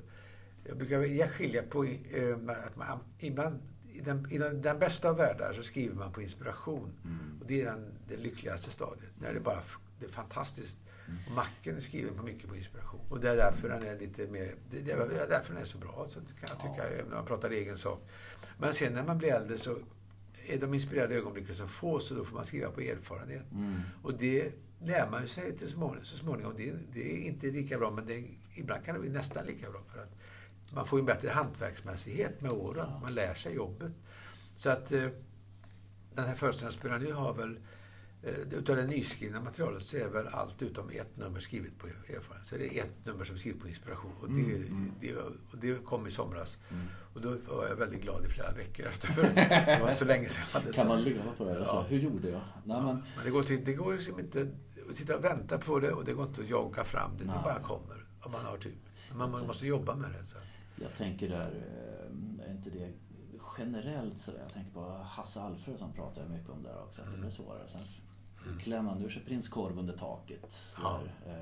[0.64, 2.34] jag brukar jag skilja på eh,
[2.66, 3.58] att man ibland
[3.92, 6.92] i den, i den, bästa av världar så skriver man på inspiration.
[7.04, 7.38] Mm.
[7.40, 9.10] Och det är den, det lyckligaste stadiet.
[9.20, 9.60] När det bara
[10.00, 10.78] det är fantastiskt.
[11.08, 11.18] Mm.
[11.28, 13.00] Och Macken är skriven på mycket på inspiration.
[13.08, 15.78] Och det är därför den är lite mer, det det är därför den är så
[15.78, 16.06] bra.
[16.08, 16.84] Så kan jag tycka, Ja.
[16.84, 18.08] även när man pratar egen sak.
[18.58, 19.76] Men sen när man blir äldre så
[20.50, 23.52] är de inspirerade ögonblicken så få, så då får man skriva på erfarenhet.
[23.52, 23.80] Mm.
[24.02, 26.04] Och det lär man ju sig till småningom.
[26.04, 26.54] Så småningom.
[26.56, 29.80] Det, det är inte lika bra, men det, ibland kan det bli nästan lika bra.
[29.92, 30.16] För att
[30.72, 32.88] man får ju en bättre hantverksmässighet med åren.
[33.02, 33.92] Man lär sig jobbet.
[34.56, 35.08] Så att eh,
[36.14, 37.58] den här spelar nu har väl
[38.50, 42.46] utav det nyskrivna materialet så är väl allt utom ett nummer skrivet på erfarenhet.
[42.46, 44.12] Så det är ett nummer som är skrivet på inspiration.
[44.20, 44.92] Och det, Mm, mm.
[45.00, 46.58] det, och det kom i somras.
[46.70, 46.82] Mm.
[47.14, 49.34] Och då var jag väldigt glad i flera veckor efteråt.
[49.34, 50.88] Det var så länge sedan jag hade Kan så.
[50.88, 51.58] man leva på det?
[51.58, 51.82] Alltså, Ja.
[51.82, 52.40] Hur gjorde jag?
[52.64, 52.84] Nej, men,
[53.16, 54.48] Men det går, till, det går liksom inte
[54.90, 57.24] att sitta och vänta på det och det går inte att jogga fram det.
[57.24, 57.40] Det Nej.
[57.44, 58.74] bara kommer om man har tur.
[59.14, 60.26] Men man måste jobba med det.
[60.26, 60.36] Så.
[60.82, 61.50] jag tänker där,
[62.40, 62.92] eh, är inte det
[63.58, 64.40] generellt sådär?
[64.42, 67.68] Jag tänker på Hasse Alfredson pratar jag mycket om där också, att det blir svårare.
[67.68, 67.80] Sen
[68.60, 70.56] klämmer man ur sig prinskorv under taket.
[70.82, 71.00] Ja.
[71.24, 71.36] Sådär,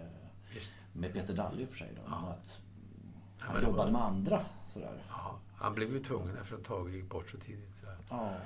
[0.55, 0.63] eh,
[0.93, 1.93] med Peter Dalle i och för sig.
[1.97, 2.17] Då, Ja.
[2.41, 2.61] att
[3.39, 4.45] han det jobbade var- med andra.
[4.73, 5.03] Sådär.
[5.11, 7.77] Ja, han blev ju tvungen efter ett tag gick bort så tidigt.
[7.77, 7.87] Så.
[8.11, 8.37] Ja.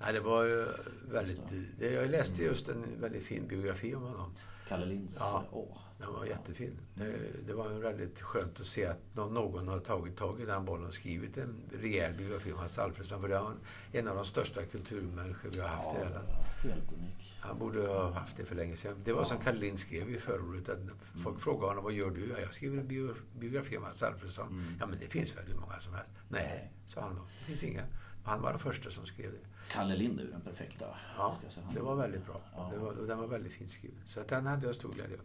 [0.00, 0.66] Nej, det var ju
[1.10, 1.40] väldigt...
[1.78, 4.32] Det, jag läste just en väldigt fin biografi om honom.
[4.68, 5.16] Kalle Linds.
[5.20, 5.44] Ja.
[5.52, 5.76] Åh.
[6.00, 6.78] Den var jättefin.
[6.94, 7.14] Det,
[7.46, 10.86] det var väldigt skönt att se att nå- någon har tagit tag i den bollen
[10.86, 13.20] och skrivit en rejäl biografi om Hasse Alfredson.
[13.20, 13.54] För det var
[13.92, 16.36] en av de största kulturmänniskor vi har haft i det här landet.
[16.62, 17.36] helt unik.
[17.40, 18.96] Han borde ha haft det för länge sedan.
[19.04, 20.68] Det var som Kalle Lind skrev i förordet.
[20.68, 20.78] Att
[21.22, 22.26] folk frågade honom, vad gör du?
[22.28, 24.48] Ja, jag skriver en bio, biografi om Hasse Alfredson.
[24.48, 24.64] Mm.
[24.80, 26.12] Ja, men det finns väl hur många som helst?
[26.28, 26.72] Nej, Nej.
[26.86, 27.22] sa han då.
[27.38, 27.82] Det finns inga.
[28.24, 29.38] Han var den första som skrev det.
[29.70, 30.84] Kalle Lind är den perfekta.
[31.16, 31.38] Ja,
[31.74, 32.40] det var väldigt bra.
[32.56, 32.70] Ja.
[32.72, 34.00] Det var, och den var väldigt fint skriven.
[34.06, 35.24] Så att den hade jag stor glädje av.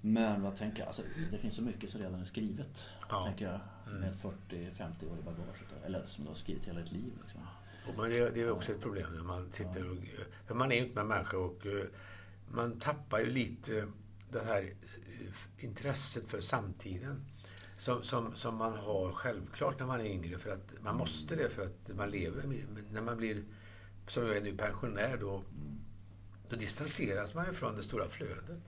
[0.00, 0.86] Men vad tänker jag?
[0.86, 2.88] Alltså, det finns så mycket som redan är skrivet.
[3.08, 3.24] Ja.
[3.24, 3.60] Tänker jag.
[3.86, 4.00] Mm.
[4.00, 5.84] Med 40-50 år i bagaget.
[5.84, 7.12] Eller som du har skrivit hela ditt liv.
[7.22, 7.40] Liksom.
[7.96, 9.96] Och det, det är också ett problem när man sitter och...
[10.46, 11.84] För man är ju inte med människor och eh,
[12.48, 13.86] man tappar ju lite
[14.30, 17.24] det här eh, intresset för samtiden.
[17.82, 20.38] Som, som, som man har självklart när man är yngre.
[20.38, 22.42] För att man måste det för att man lever.
[22.42, 23.44] Men när man blir,
[24.06, 25.42] som jag är nu, pensionär då,
[26.48, 28.60] då distanseras man ju från det stora flödet.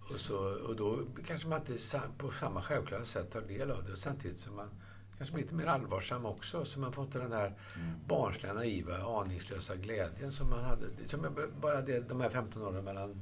[0.00, 3.92] Och, så, och då kanske man inte på samma självklara sätt tar del av det.
[3.92, 4.68] Och samtidigt som man
[5.16, 6.64] kanske blir lite mer allvarsam också.
[6.64, 7.54] Så man får inte den här
[8.06, 10.86] barnsliga, naiva, aningslösa glädjen som man hade.
[11.06, 11.26] Som
[11.60, 13.20] bara det, de här 15 åren mellan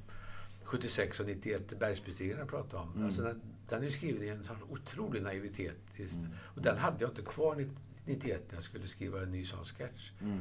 [0.64, 2.92] 76 och 91, bergsbestigaren pratade om.
[2.92, 3.04] Mm.
[3.04, 5.76] Alltså den, den är skriven i en sån otrolig naivitet.
[5.98, 6.26] Mm.
[6.36, 7.66] Och den hade jag inte kvar
[8.04, 10.10] 91 när jag skulle skriva en ny sån sketch.
[10.22, 10.40] Mm.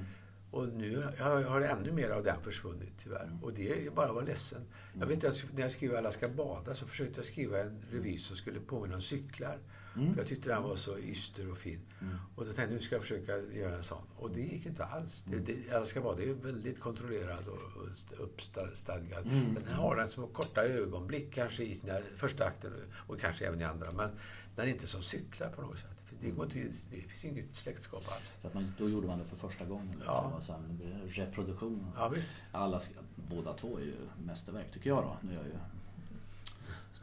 [0.52, 3.24] Och nu har har ännu mer av den försvunnit tyvärr.
[3.24, 3.44] Mm.
[3.44, 4.62] Och det är bara att vara ledsen.
[5.00, 8.18] Jag vet att när jag skrev Alla ska bada så försökte jag skriva en revy
[8.18, 9.60] som skulle påminna om cyklar.
[9.96, 10.14] Mm.
[10.14, 11.80] För jag tyckte den var så yster och fin.
[12.02, 12.16] Mm.
[12.36, 14.02] Och då tänkte jag nu ska jag försöka göra en sån.
[14.18, 15.24] Och det gick inte alls.
[15.28, 15.46] Det, Mm.
[15.70, 19.26] det, Alla ska bada är väldigt kontrollerad och, och st- uppstadgad.
[19.26, 19.44] Mm.
[19.54, 22.72] Men den har den små korta ögonblick kanske i sina första akter
[23.08, 23.92] och kanske även i andra.
[23.92, 24.10] Men
[24.56, 25.90] den är inte som cyklar på något sätt.
[26.06, 26.60] För det, går inte,
[26.92, 28.24] det finns inget släktskap alls.
[28.42, 29.88] För att man, då gjorde man det för första gången.
[29.88, 30.34] Liksom, Ja.
[30.38, 31.88] och sen det reproduktion.
[31.96, 32.14] Ja.
[32.52, 32.82] Alla,
[33.16, 35.18] båda två är ju mästerverk tycker jag då.
[35.22, 35.52] Nu är jag ju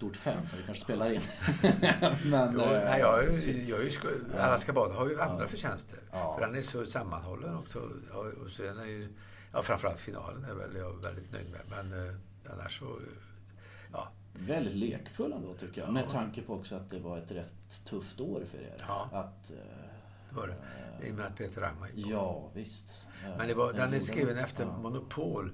[0.02, 1.20] stort fan så det kanske spelar in.
[2.30, 3.90] Men, Jo, eh, nej, jag, är- jag är ju,
[4.38, 5.48] Alla ska bada har ju andra Ja.
[5.48, 5.98] förtjänster.
[6.12, 6.34] Ja.
[6.38, 7.78] För den är så sammanhållen också.
[8.14, 9.08] Och den är ju,
[9.52, 11.60] ja, framförallt finalen är väl jag väldigt nöjd med.
[11.70, 12.14] Men eh,
[12.52, 12.98] annars så...
[13.92, 15.92] Ja, Väldigt lekfull ändå tycker jag.
[15.92, 16.08] Med Ja.
[16.08, 18.84] tanke på också att det var ett rätt tufft år för er.
[18.88, 19.08] Ja.
[19.12, 19.56] Att, eh,
[20.30, 20.46] det var
[21.00, 21.06] det.
[21.06, 22.12] I och med att Peter Rangmar gick bort.
[22.14, 23.06] Ja, visst.
[23.24, 24.42] Eh, Men det var, den är gjorde skriven det.
[24.42, 24.66] efter.
[24.66, 25.52] Monopol.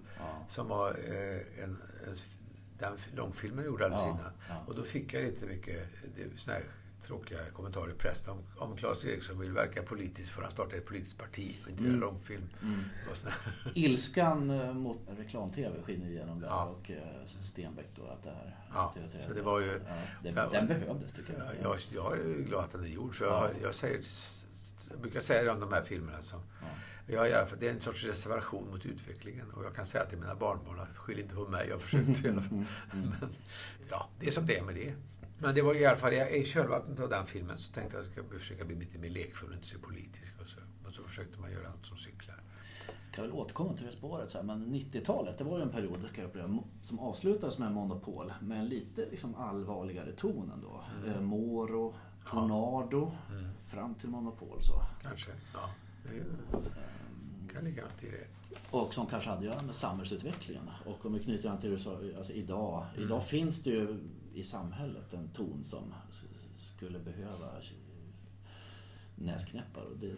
[0.49, 2.15] Som var eh, en, en,
[2.79, 4.33] den långfilmen gjorde alldeles Ja, innan.
[4.49, 4.65] ja.
[4.67, 6.63] Och då fick jag lite mycket det, är sån här
[7.03, 8.31] tråkiga kommentarer i pressen.
[8.33, 8.39] Om,
[8.71, 11.95] om Claes Eriksson vill verka politiskt får han starta ett politiskt parti och inte Mm.
[11.97, 12.49] göra långfilm.
[13.15, 13.33] Såna-
[13.75, 16.65] Ilskan eh, mot reklam-tv skiner igenom där Ja.
[16.65, 16.99] och eh,
[17.43, 18.57] Stenbeck då att det här...
[18.75, 19.27] Ja, TV3.
[19.29, 19.79] så det var ju-
[20.23, 21.55] det, Ja, den behövdes tycker jag.
[21.63, 23.19] jag, jag är glad att den är gjord.
[23.19, 23.51] Så jag, Ja.
[23.63, 24.01] jag, säger,
[24.91, 26.23] jag brukar säga det om de här filmerna.
[26.23, 26.41] Som.
[27.09, 29.51] Jag, fall- det är en sorts reservation mot utvecklingen.
[29.51, 31.69] Och jag kan säga till mina barnbarn att skyll inte på mig.
[31.69, 32.53] Jag försökte i alla fall.
[32.93, 33.31] Mm, Men,
[33.91, 34.95] ja, det är som det är med det.
[35.39, 38.01] Men det var i alla fall, jag- i kölvattnet av den filmen så tänkte jag
[38.07, 40.35] att jag ska försöka bli lite mer lekfull och inte så politisk.
[40.41, 42.37] Och så, och så försökte man göra något som cyklar.
[43.13, 44.31] kan väl återkomma till det spåret.
[44.31, 46.01] Så här, men 90-talet, det var ju en period
[46.41, 50.85] jag som avslutades med Monopol med en lite liksom, allvarligare ton ändå.
[51.05, 51.15] Mm.
[51.15, 51.95] Eh, Moro,
[52.31, 53.45] Tornado, Mm.
[53.67, 54.83] fram till Monopol så.
[55.03, 55.31] Kanske.
[55.55, 55.71] Ja,
[56.03, 56.09] det
[57.59, 58.27] kan ligga i det.
[58.71, 60.71] Och som kanske hade att göra med samhällsutvecklingen.
[60.87, 62.87] Och om vi knyter an till det du sa, alltså idag.
[62.95, 63.05] Mm.
[63.07, 63.99] Idag finns det ju
[64.35, 65.95] i samhället en ton som
[66.59, 67.49] skulle behöva
[69.17, 69.83] näsknäppar.
[69.83, 70.15] Och det,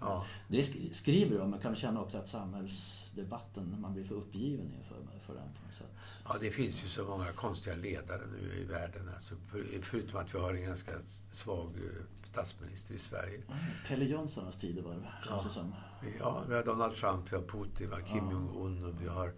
[0.00, 0.24] Ja.
[0.48, 4.96] det sk- skriver om, men kan känna också att samhällsdebatten, man blir för uppgiven inför
[5.26, 5.86] för den på sätt?
[6.28, 9.10] Ja, det finns ju så många konstiga ledare nu i världen.
[9.16, 10.92] Alltså, för, förutom att vi har en ganska
[11.32, 13.42] svag eh, statsminister i Sverige.
[13.88, 15.54] Pelle Jönssons tid var det, känns det Ja.
[15.54, 15.74] som.
[16.18, 18.30] Ja, vi har Donald Trump, vi har Putin, vi har Kim.
[18.30, 19.32] Jong-Un och vi har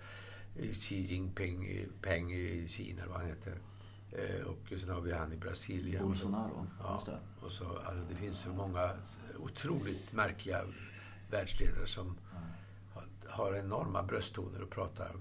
[0.57, 3.59] eh, Xi Jinping i- Peng i Kina, vad han heter.
[4.12, 6.02] Eh, Och sen har vi han i Brasilien.
[6.07, 7.02] Bolsonaro, Ja,
[7.40, 8.90] och så, alltså, det finns så många
[9.38, 10.64] otroligt märkliga
[11.31, 12.16] världsledare som
[13.26, 15.12] har, enorma brösttoner och pratar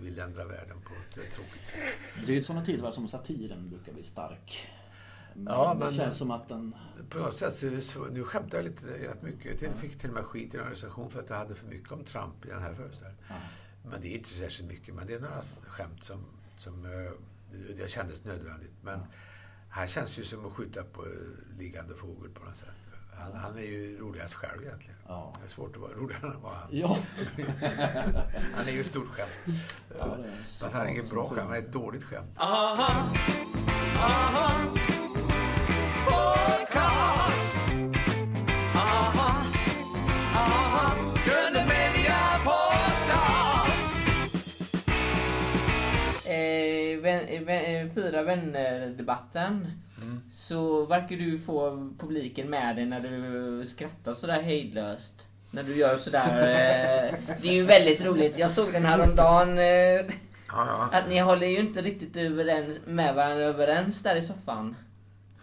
[0.00, 2.26] vill ändra världen på ett tråkigt sätt.
[2.26, 4.66] Det är ju sådana tider va, som satiren brukar bli stark.
[5.34, 6.74] Men Ja, det men- känns som att den...
[7.08, 9.62] På något sätt så är det så, nu skämtar jag lite rätt mycket.
[9.62, 11.92] Jag fick till och med skit i en organisation för att jag hade för mycket
[11.92, 13.24] om Trump i den här föreställningen.
[13.28, 13.34] Ja.
[13.90, 14.94] Men det är inte särskilt mycket.
[14.94, 16.24] Men det är några skämt som,
[16.58, 17.12] som eh,
[17.76, 18.72] det kändes nödvändigt.
[18.82, 19.00] Men
[19.70, 21.10] han känns ju som att skjuta på eh,
[21.58, 22.68] liggande fågel på något sätt.
[23.18, 24.96] Han, han är ju roligast själv egentligen.
[25.08, 25.34] Ja.
[25.40, 26.68] Det är svårt att vara roligare än vad han.
[26.70, 26.98] Ja.
[28.56, 29.58] Han är ju ett stort skämt.
[29.98, 32.38] Ja, det är Fast han är inget bra skämt, han är ett dåligt skämt.
[36.12, 37.56] Podcast.
[38.74, 39.44] Aha.
[40.34, 40.94] Aha.
[41.26, 43.78] Gröna Media Podcast.
[46.26, 49.66] Eh, vän, vän, fyra vänner-debatten.
[50.32, 55.26] Så verkar du få publiken med dig när du skrattar sådär hejdlöst.
[55.50, 56.38] När du gör sådär.
[56.38, 58.38] Eh, det är ju väldigt roligt.
[58.38, 59.58] Jag såg den här om dagen.
[59.58, 60.04] Eh,
[60.92, 64.76] att ni håller ju inte riktigt överens, med varandra överens där i soffan.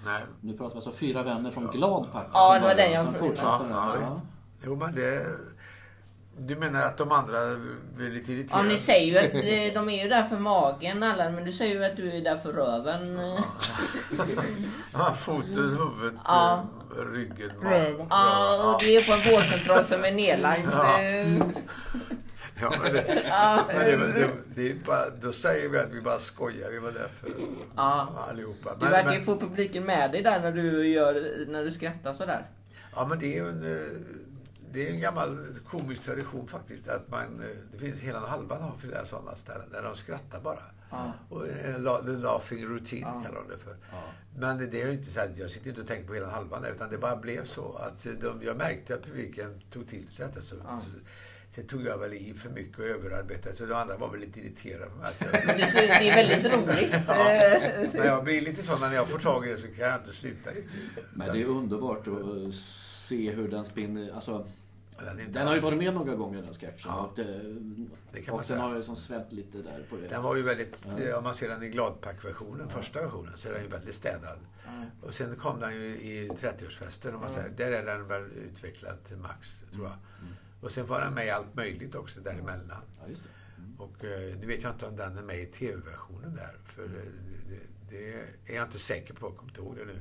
[0.06, 0.22] Nej.
[0.42, 2.28] Nu pratar vi alltså fyra vänner från Gladpack.
[2.34, 2.78] Ja, det var början.
[2.78, 4.22] den jag fortsätter Ja, ja, visst.
[4.64, 5.26] Jo, men det...
[6.42, 7.38] Du menar att de andra
[7.96, 8.68] blir lite Ja, irriterade?
[8.68, 9.34] ni säger ju att
[9.74, 12.22] eh, de är ju där för magen alla, men du säger ju att du är
[12.22, 13.20] där för röven.
[13.20, 13.40] eh.
[14.94, 15.54] Ja, foten,
[15.94, 16.64] huvudet, Ja.
[16.98, 18.08] eh, ryggen, Röven.
[18.10, 20.68] Ja, och du är på en vårdcentral som är nedlagd.
[20.72, 21.00] Ja.
[22.62, 22.68] Eh.
[22.72, 23.66] Ja, men det, Ja.
[23.74, 26.70] men det, det, det är bara, då säger vi att vi bara skojar.
[26.72, 27.30] Vi var där för
[27.76, 28.26] Ja.
[28.30, 28.74] allihopa.
[28.76, 32.14] Du Men, verkar ju få publiken med dig där när du, gör, när du skrattar
[32.14, 32.46] sådär.
[32.96, 33.82] ja, men det är ju en, eh,
[34.72, 35.38] det är en gammal
[35.70, 36.88] komisk tradition faktiskt.
[36.88, 40.60] Att man, eh, det finns hela halvan har flera sådana ställen där de skrattar bara.
[40.92, 41.14] Ja.
[41.30, 41.46] Och
[41.80, 43.24] la- the laughing routine Ja.
[43.26, 43.76] kallar de det för.
[43.92, 43.98] Ja.
[44.38, 46.66] Men det är ju inte så att jag sitter inte och tänker på hela halvan
[46.66, 50.42] utan det bara blev så att de, jag märkte att publiken tog till sig detta.
[50.42, 50.82] Så, Ja.
[50.86, 51.00] så,
[51.60, 54.40] sen tog jag väl i för mycket och överarbetade, så de andra var väl lite
[54.40, 55.14] irriterade på mig.
[55.46, 56.94] Men det, är det väldigt roligt.
[57.08, 57.32] Ja.
[58.02, 60.14] eh, jag blir lite så när jag får tag i det så kan jag inte
[60.14, 60.50] sluta.
[61.14, 62.56] Men det är underbart att
[63.08, 64.12] se hur den spinner.
[64.16, 64.48] Alltså,
[65.00, 66.76] den, den har ju varit med några gånger den sketchen.
[66.86, 66.96] Ja.
[67.06, 67.42] Och, det,
[68.12, 68.60] Det kan och man den säga.
[68.60, 70.08] har ju som svett lite där på det.
[70.08, 70.86] Den var ju väldigt,
[71.18, 74.40] om man ser den i Gladpack-versionen, första versionen, så är den ju väldigt städad.
[75.02, 77.50] Och sen kom den ju i 30-årsfesten, om man säger.
[77.50, 79.96] Där är den väl utvecklad till max, tror jag.
[80.62, 82.82] Och sen var den med i allt möjligt också däremellan.
[83.02, 83.30] Ja, just det.
[83.78, 86.58] Och eh, nu vet jag inte om den är med i tv-versionen där.
[86.66, 86.90] För eh,
[87.50, 88.14] det, det
[88.46, 90.00] är jag inte säker på, jag kommer inte ihåg det nu.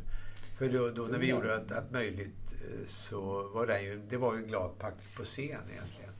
[0.58, 4.16] För då, då när vi gjorde allt, allt möjligt eh, så var det ju, det
[4.16, 6.12] var ju Gladpack på scen egentligen.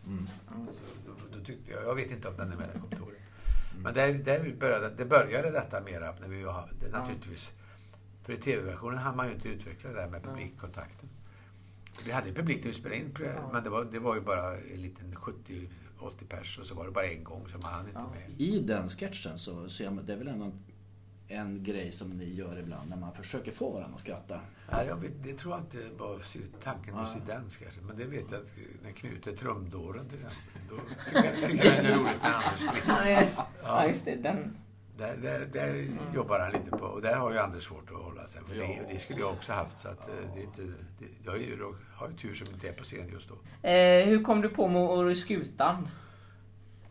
[0.73, 2.97] Så då, då tyckte jag, jag vet inte om den är med, jag kommer inte
[2.97, 3.19] ihåg det.
[3.83, 7.53] Men där, där började, det började detta mera när vi var, det, naturligtvis.
[8.23, 11.08] För i tv-versionen hann man ju inte utveckla det där med publikkontakten.
[12.07, 13.15] Vi hade ju publik när vi spelade in,
[13.53, 15.69] men det var, det var ju bara en liten 70-80
[16.29, 18.41] pers och så var det bara en gång så man hann inte med.
[18.41, 20.53] I den sketchen så ser man, det är väl ändå en,
[21.29, 24.41] en grej som ni gör ibland när man försöker få varandra att skratta.
[24.71, 26.19] Ja, jag vet, det tror jag inte var
[26.63, 27.87] tanken just i den sketchen.
[27.87, 28.49] Men det vet jag att
[28.85, 30.63] när Knut är trumdåren till exempel.
[30.71, 33.31] Då tycker jag, tycker jag det är roligt när Anders Ja, springer.
[33.63, 34.15] ja, just det.
[34.17, 34.57] Den.
[34.99, 36.85] Där, där, där jobbar han lite på.
[36.87, 38.41] Och där har ju Anders svårt att hålla sig.
[38.49, 38.83] För det, Ja.
[38.83, 39.81] och det skulle jag också haft.
[39.81, 40.63] Så att, eh, det är inte,
[40.99, 43.35] det, jag har ju, har ju tur som inte är på scen just då.
[43.69, 45.89] Eh, hur kom du på Mor Skutan?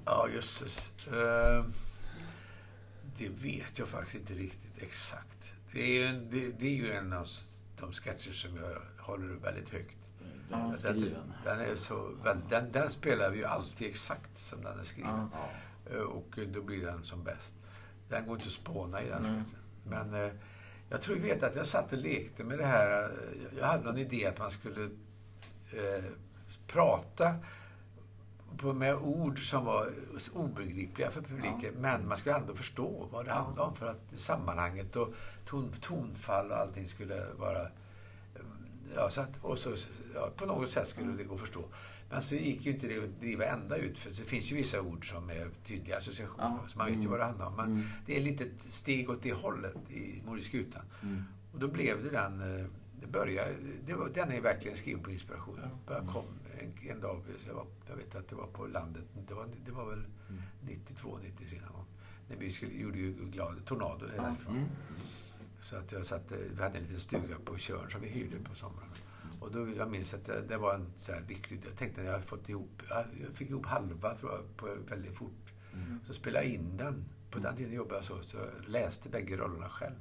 [0.06, 0.92] Ja, jösses.
[1.08, 1.66] Uh,
[3.18, 5.52] det vet jag faktiskt inte riktigt exakt.
[5.72, 7.28] Det är ju en, det, det är ju en av
[7.80, 9.98] de sketcher som jag håller väldigt högt.
[10.50, 11.34] Den, skriven.
[11.44, 15.30] den, är så, väl, den, den spelar vi ju alltid exakt som den är skriven.
[15.34, 15.50] Ja.
[15.90, 15.96] Ja.
[15.96, 17.56] Eh, Och då blir den som bäst.
[18.10, 19.46] Den går inte att spåna i den sketchen.
[19.84, 20.32] Men eh,
[20.90, 23.04] jag tror, vet att jag satt och lekte med det här.
[23.04, 23.10] eh,
[23.60, 24.84] Jag hade någon idé att man skulle
[25.72, 26.04] eh,
[26.68, 27.36] prata
[28.58, 29.88] på, med ord som var
[30.34, 31.74] obegripliga för publiken.
[31.78, 33.76] Men man skulle ändå förstå vad det handlade om.
[33.76, 35.14] För att sammanhanget och
[35.46, 37.62] ton, tonfall och allting skulle vara...
[37.62, 37.70] eh,
[38.96, 39.76] Ja, så att, och så,
[40.16, 41.64] ja, på något sätt skulle det gå att förstå.
[42.10, 44.00] Men så gick ju inte det att driva ända ut.
[44.00, 46.44] För det finns ju vissa ord som är tydliga associationer.
[46.44, 46.68] Ja.
[46.68, 47.56] Så man vet ju vad det handlar om.
[47.56, 47.84] Men Mm.
[48.06, 50.82] det är lite ett steg åt det hållet i Mor i skutan.
[51.04, 51.24] Mm.
[51.54, 52.60] Och då blev det den...
[52.60, 52.66] eh,
[53.02, 53.54] Det började,
[53.86, 55.60] det var, den är verkligen skriven på inspiration.
[55.88, 56.26] Jag kom
[56.62, 59.72] en, en dag, jag, var, jag vet att det var på landet, det var, det
[59.72, 60.04] var väl
[60.62, 61.86] 92, 93 någon gång.
[62.30, 64.56] När vi skulle, gjorde ju glad, Tornado är därifrån.
[64.58, 64.70] Mm.
[65.62, 68.56] Så att jag satt, vi hade en liten stuga på Tjörn som vi hyrde på
[68.56, 68.94] somrarna.
[69.40, 72.12] Och då, jag minns att det, det var en så här riktigt, jag tänkte när
[72.12, 75.54] jag fått ihop, jag fick ihop halva tror jag, på, väldigt fort.
[76.08, 77.06] Så spelade jag in den.
[77.32, 79.96] På den tiden jobbade jag så, så jag läste bägge rollerna själv.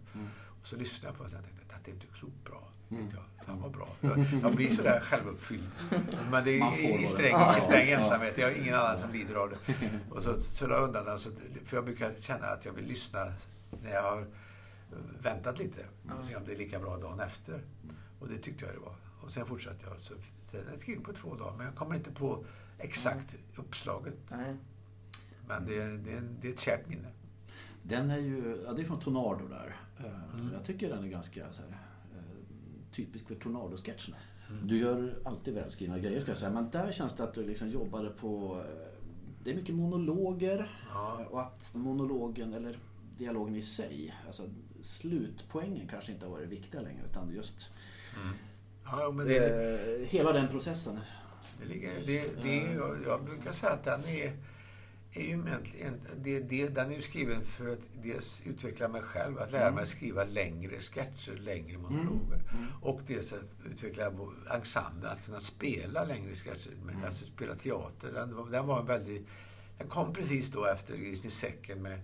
[0.61, 2.69] Och så lyssnade jag på den och sen tänkte jag, det är inte klokt bra.
[2.89, 3.89] tänkte Jag, Fan vad bra.
[4.01, 5.69] Jag, jag blir sådär självuppfylld.
[6.31, 8.39] Men det är i, sträng, i sträng ensamhet.
[8.39, 9.75] Jag har ingen annan som lider av det.
[10.11, 11.19] Och så, så la jag undan den.
[11.65, 13.33] För jag brukar känna att jag vill lyssna
[13.83, 14.27] när jag har
[15.23, 15.85] väntat lite.
[16.19, 17.61] Och se om det är lika bra dagen efter.
[18.21, 18.95] Och det tyckte jag det var.
[19.27, 20.01] Och sen fortsatte jag.
[20.01, 21.57] Så, så jag skrev på två dagar.
[21.57, 22.45] Men jag kommer inte på
[22.79, 24.15] exakt uppslaget.
[24.31, 24.55] Nej.
[25.49, 27.09] Men det, det, det är ett kärt minne.
[27.83, 29.77] Den är ju, ja det är från Tornado där.
[29.99, 30.53] Eh, Mm.
[30.53, 34.17] Jag tycker den är ganska så här, eh, typisk för Tornado-sketcherna.
[34.51, 34.67] Mm.
[34.69, 36.51] Du gör alltid välskrivna grejer ska jag säga.
[36.53, 38.61] Men där känns det att du liksom jobbade på...
[38.61, 38.89] eh,
[39.45, 40.81] Det är mycket monologer.
[40.95, 41.25] Ja.
[41.31, 42.79] Och att monologen, eller
[43.19, 44.43] dialogen i sig, alltså
[44.83, 47.03] slutpoängen kanske inte har varit viktiga längre.
[47.11, 47.73] Utan just
[48.91, 49.39] Ja, men det,
[50.03, 51.01] eh, hela den processen.
[51.61, 54.33] det ligger, det, det, är- jag, jag brukar säga att den är,
[55.13, 59.39] är ju egentligen, det, det, den är ju skriven för att dels utveckla mig själv,
[59.39, 62.41] att lära mig att skriva längre sketcher, längre monologer.
[62.83, 64.13] Och dels att utveckla
[64.55, 68.13] ensemblen, att kunna spela längre sketcher, men alltså spela teater.
[68.13, 69.27] Den, den var en väldigt,
[69.79, 72.01] den kom precis då efter Grisen i säcken med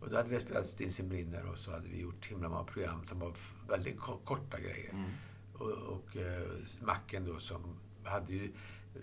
[0.00, 3.04] och då hade vi spelat Stinsen brinner och så hade vi gjort himla många program
[3.04, 3.32] som var
[3.68, 5.06] väldigt ko- korta grejer.
[5.52, 6.48] Och, och eh,
[6.80, 7.60] Macken då som
[8.04, 8.52] hade ju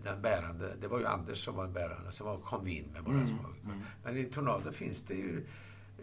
[0.03, 3.03] den bärande, det var ju Anders som var bärande, sen var, kom vi in med
[3.03, 3.45] bara små.
[4.03, 5.45] Men i Tornado finns det ju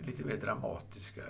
[0.07, 1.23] lite mer dramatiska,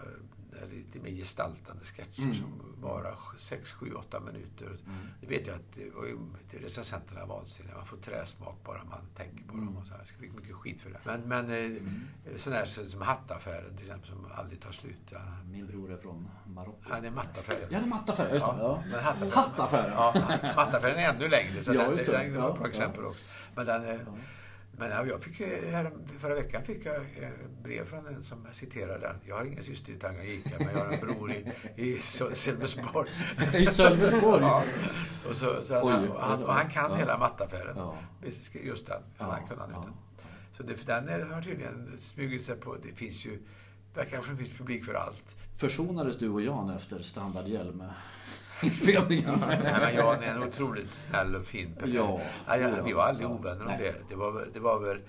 [0.72, 4.76] lite mer gestaltande sketcher som bara 6, 7, 8 minuter.
[5.20, 6.18] Det vet jag att det var ju
[6.50, 7.74] till recensenterna vansinniga.
[7.76, 9.76] Man får träsmak bara man tänker på dem.
[9.76, 9.98] Och så här.
[9.98, 10.98] Jag fick mycket skit för det.
[11.04, 11.82] Men, men eh,
[12.36, 15.00] sådana här som Hattaffären till exempel som aldrig tar slut.
[15.10, 15.18] Ja.
[15.50, 16.78] Min bror är från Marocko.
[16.90, 17.60] Ja, det är Mattaffären.
[17.70, 18.34] Ja, det är mattaffär.
[18.34, 18.52] Just det.
[18.58, 18.82] Ja.
[18.90, 19.92] men Hattaffären, Hattaffären.
[20.42, 21.64] Ja, Mattaffären är ännu längre.
[21.64, 22.04] Så Ja, den, det.
[22.04, 23.08] den, det var ett Ja, bra exempel ja.
[23.08, 23.22] också.
[23.54, 23.96] Men, den, eh,
[24.78, 27.28] men ja, jag fick, eh, här, förra veckan fick jag eh,
[27.62, 29.16] brev från en som citerar den.
[29.24, 31.98] Jag har ingen syster i Tanganyika, men jag har en bror i, i
[32.32, 33.08] Sölvesborg.
[33.54, 34.42] I Sölvesborg?
[34.42, 34.62] ja.
[35.30, 36.96] Och, så, så Oj, han, och han, och han kan ja.
[36.96, 37.76] hela Mattaffären.
[37.76, 37.98] Ja.
[38.52, 39.02] Just den.
[39.18, 39.86] Ja, han kunde han ja.
[40.56, 42.76] Så det, för den eh, har tydligen smugit sig på.
[42.82, 43.38] Det finns ju,
[43.94, 45.36] verkar som det finns publik för allt.
[45.56, 47.48] Försonades du och Jan efter Standard
[48.62, 49.40] Hjelm-inspelningen?
[49.48, 51.94] Nej, men Jan är en otroligt snäll och fin person.
[51.94, 52.20] Ja.
[52.48, 53.30] Nej, jag- vi var aldrig Ja.
[53.30, 53.78] ovänner om Nej.
[53.78, 53.94] det.
[54.08, 55.00] Det var, det var väl...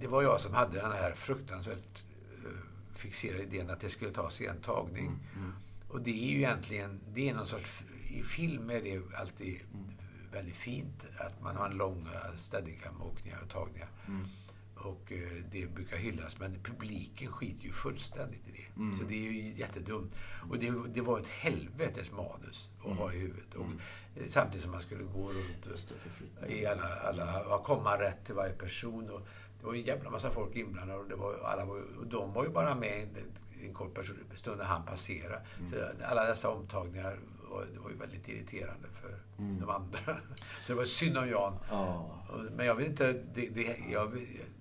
[0.00, 2.04] Det var jag som hade den här fruktansvärt
[2.44, 2.50] eh,
[2.96, 5.06] fixerade idén att det skulle tas i en tagning.
[5.36, 5.52] Mm,
[5.88, 7.00] Och det är ju egentligen...
[7.14, 7.82] Det är någon sorts...
[8.10, 9.86] I film är det alltid Mm.
[10.32, 13.88] väldigt fint att man har en lång steadicam-åkningar och tagningar.
[14.80, 14.92] Mm.
[14.92, 16.38] Och eh, det brukar hyllas.
[16.38, 18.80] Men publiken skiter ju fullständigt i det.
[18.80, 18.98] Mm.
[18.98, 20.14] Så det är ju jättedumt.
[20.50, 23.54] Och det, det var ett helvetes manus att ha i huvudet.
[23.54, 23.66] Och,
[24.16, 28.52] eh, Samtidigt som man skulle gå runt och, i alla, alla komma rätt till varje
[28.52, 29.10] person.
[29.10, 29.20] Och
[29.60, 32.44] det var en jävla massa folk inblandade och, det var, alla var, och de var
[32.44, 33.98] ju bara med en, en kort
[34.34, 35.40] stund när han passerade.
[35.70, 37.18] Så alla dessa omtagningar
[37.50, 39.18] var, det var ju väldigt irriterande för
[39.60, 39.98] de andra.
[40.64, 41.58] Så det var synd om Jan.
[41.70, 42.20] Ja.
[42.28, 44.18] Och- Men jag vet inte, det, det, jag,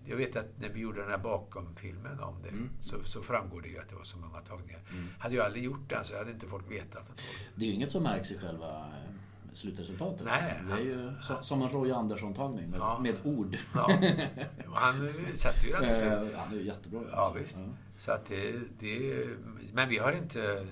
[0.09, 2.49] jag vet att när vi gjorde den här bakom-filmen om det
[2.87, 4.81] så, så framgår det ju att det var så många tagningar.
[5.19, 7.09] Hade jag aldrig gjort den så hade inte folk vetat.
[7.09, 7.21] Att
[7.55, 9.13] det är ju inget som märks i själva eh,
[9.53, 10.25] slutresultatet.
[10.25, 12.99] Nej, det är ju så, som en Roy Andersson-tagning med, Ja.
[13.01, 13.57] med ord.
[13.75, 13.91] Ja.
[14.73, 15.91] Han satte ju den till
[16.33, 17.01] Eh, Han är ju jättebra.
[17.11, 17.57] Ja, visst.
[17.99, 19.25] Så att det, det...
[19.73, 20.65] Men vi har inte...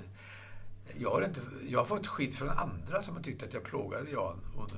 [0.98, 4.12] Jag har, inte, jag har fått skit från andra som har tyckt att jag plågade
[4.12, 4.72] Jan och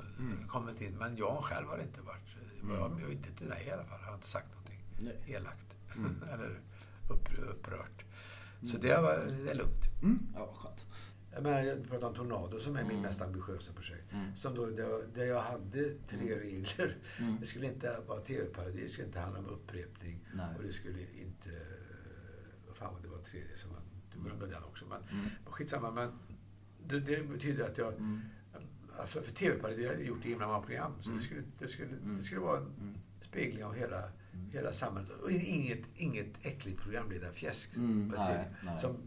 [0.48, 0.98] kommit in.
[1.00, 2.27] Men Jan själv har inte varit...
[2.70, 3.00] Mm.
[3.00, 4.00] Jag, inte till mig i alla fall.
[4.00, 5.34] Han har inte sagt någonting Nej.
[5.36, 5.76] elakt.
[6.34, 6.60] Eller
[7.10, 8.04] upp, upprört.
[8.72, 9.84] Så det, var, det är lugnt.
[10.04, 10.20] Mm.
[10.36, 10.86] Ja, vad skönt.
[11.34, 13.02] Jag menar, jag pratar om Tornado som är min Mm.
[13.02, 14.14] mest ambitiösa projekt.
[14.14, 14.36] Mm.
[14.36, 16.98] Som då, där, där jag hade tre regler.
[17.20, 17.38] Mm.
[17.40, 20.20] Det skulle inte vara tv-parodi, det skulle inte handla om upprepning.
[20.34, 20.56] Nej.
[20.58, 21.50] Och det skulle inte...
[22.68, 23.82] Vad fan var det var tredje som man...
[24.14, 24.86] Du glömde den också.
[24.86, 25.30] Men Mm.
[25.46, 25.92] skitsamma.
[25.92, 26.12] Men
[26.88, 27.94] det, det betyder att jag...
[27.94, 28.22] Mm.
[29.06, 30.94] För, för har jag gjort i himla många program.
[31.02, 31.20] Så Mm.
[31.20, 32.18] det, skulle, det, skulle, Mm.
[32.18, 32.94] det skulle vara en Mm.
[33.22, 34.04] spegling av hela,
[34.52, 35.12] hela samhället.
[35.12, 37.76] Och inget, inget äckligt programledarfjäsk.
[37.76, 38.82] Mm, nej, nej.
[38.82, 38.98] Som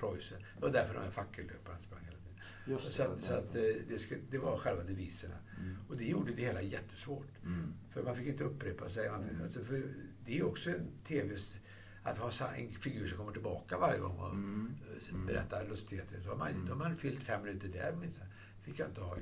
[0.00, 0.38] Preussen.
[0.54, 2.38] Det var därför de här fackellöparna sprang hela tiden.
[2.66, 3.08] Just Så det.
[3.08, 5.34] att, så att eh, det, skulle, det var själva deviserna.
[5.60, 5.76] Mm.
[5.88, 7.28] Och det gjorde det hela jättesvårt.
[7.44, 7.72] Mm.
[7.92, 9.10] För man fick inte upprepa sig.
[9.10, 9.82] Man, alltså för
[10.24, 11.58] det är också en TVs...
[12.02, 14.74] Att ha en figur som kommer tillbaka varje gång och Mm.
[15.12, 16.20] eh, berättar lustigheter.
[16.24, 18.26] Då har man, då har man fyllt fem minuter där minsann.
[18.66, 19.16] Fick jag inte ha.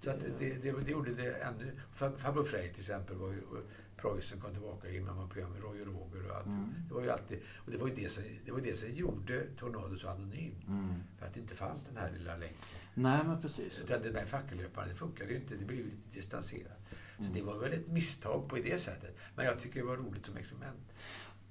[0.00, 1.72] Så att det, det, det gjorde det ännu...
[1.98, 3.40] Fa- Farbror Frej till exempel var ju...
[3.96, 6.46] Preussen kom tillbaka innan man program med Roy och Roger och allt.
[6.46, 6.74] Mm.
[6.88, 7.40] Det var ju alltid...
[7.56, 10.54] Och det var ju det som, det, var det som gjorde Tornado så anonym.
[10.68, 10.94] Mm.
[11.18, 12.58] För att det inte fanns den här lilla länken.
[12.94, 13.80] Nej, men precis.
[13.84, 15.54] Utan den där fackellöparen, det funkade ju inte.
[15.56, 16.78] Det blev lite distanserat.
[17.16, 17.34] Så Mm.
[17.34, 19.16] det var väl ett misstag på det sättet.
[19.36, 20.92] Men jag tycker det var roligt som experiment.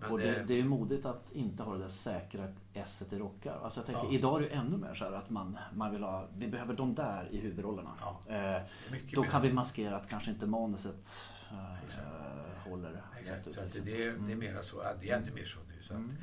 [0.02, 3.20] Men, och det, det är ju modigt att inte ha det där säkra esset i
[3.20, 3.60] rockar.
[3.64, 4.12] Alltså jag tänker, Ja.
[4.12, 6.74] Idag är det ju ännu mer så här att man, man vill ha, vi behöver
[6.74, 7.92] de där i huvudrollerna.
[8.00, 8.36] Ja.
[8.36, 8.62] Eh,
[9.14, 9.30] då mer.
[9.30, 11.10] kan vi maskera att kanske inte manuset
[11.52, 12.08] eh, Exakt.
[12.70, 13.54] håller Exakt, ut.
[13.56, 13.86] så liksom.
[13.86, 14.40] det, är- det är Mm.
[14.40, 14.78] mera så.
[14.84, 15.84] ja, Det är ännu mer så nu.
[15.84, 16.16] Så att, Mm.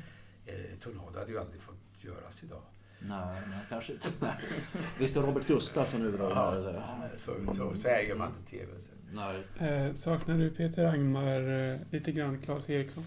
[0.45, 2.61] eh, Tornado hade ju aldrig fått göras idag.
[3.01, 4.07] Nej, nej, kanske inte.
[4.99, 7.11] Visst är Robert Gustafsson huvudrollen här?
[7.17, 8.71] Så, så, så äger man inte TV.
[8.79, 8.91] Så.
[9.11, 9.43] Nej.
[9.69, 13.03] Eh, saknar du Peter Angmar eh, lite grann Claes Eriksson?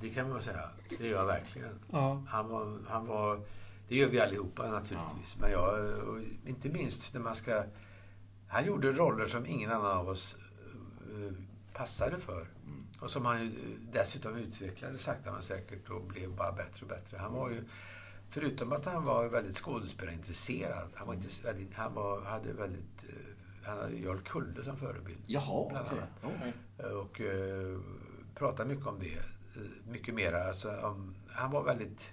[0.00, 0.70] Det kan man säga.
[0.88, 1.78] Det gör jag verkligen.
[1.92, 2.22] Ja.
[2.28, 3.40] Han var, han var,
[3.88, 5.36] det gör vi allihopa naturligtvis.
[5.40, 7.62] Men jag, och inte minst när man ska...
[8.48, 10.36] Han gjorde roller som ingen annan av oss
[11.12, 11.32] eh,
[11.72, 12.46] passade för.
[13.00, 13.52] Och som han ju
[13.92, 17.16] dessutom utvecklade sakta men säkert och blev bara bättre och bättre.
[17.18, 17.64] Han var ju,
[18.30, 23.04] förutom att han var väldigt skådespelarintresserad, han var, inte, väldigt, han var, hade väldigt...
[23.08, 25.18] eh, Han hade Jarl Kulle som förebild.
[25.26, 25.70] Jaha,
[26.22, 26.52] okej.
[26.76, 26.86] Ja.
[26.92, 27.78] Och eh,
[28.34, 29.18] pratade mycket om det.
[29.86, 30.44] Mycket mera.
[30.48, 32.10] Alltså, om, han var väldigt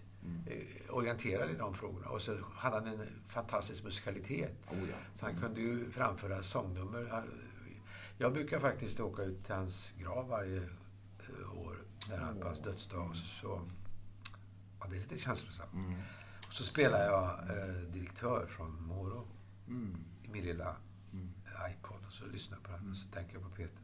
[0.48, 2.08] eh, orienterad i de frågorna.
[2.10, 4.58] Och så hade han en fantastisk musikalitet.
[4.72, 4.96] Oh, ja.
[5.16, 7.24] Så han kunde ju framföra sångnummer.
[8.18, 11.78] Jag brukar faktiskt åka ut till hans grav varje eh, år.
[12.10, 13.16] När han på hans dödsdag.
[13.16, 13.62] Så,
[14.80, 15.74] ja, det är lite känslosamt.
[15.74, 15.93] Mm.
[16.48, 19.28] Och så spelar jag eh, direktör från Moro
[19.68, 19.98] Mm.
[20.24, 20.76] i min lilla
[21.14, 21.30] Mm.
[21.72, 23.80] iPod och så lyssnar jag på den och så tänker jag på Peter.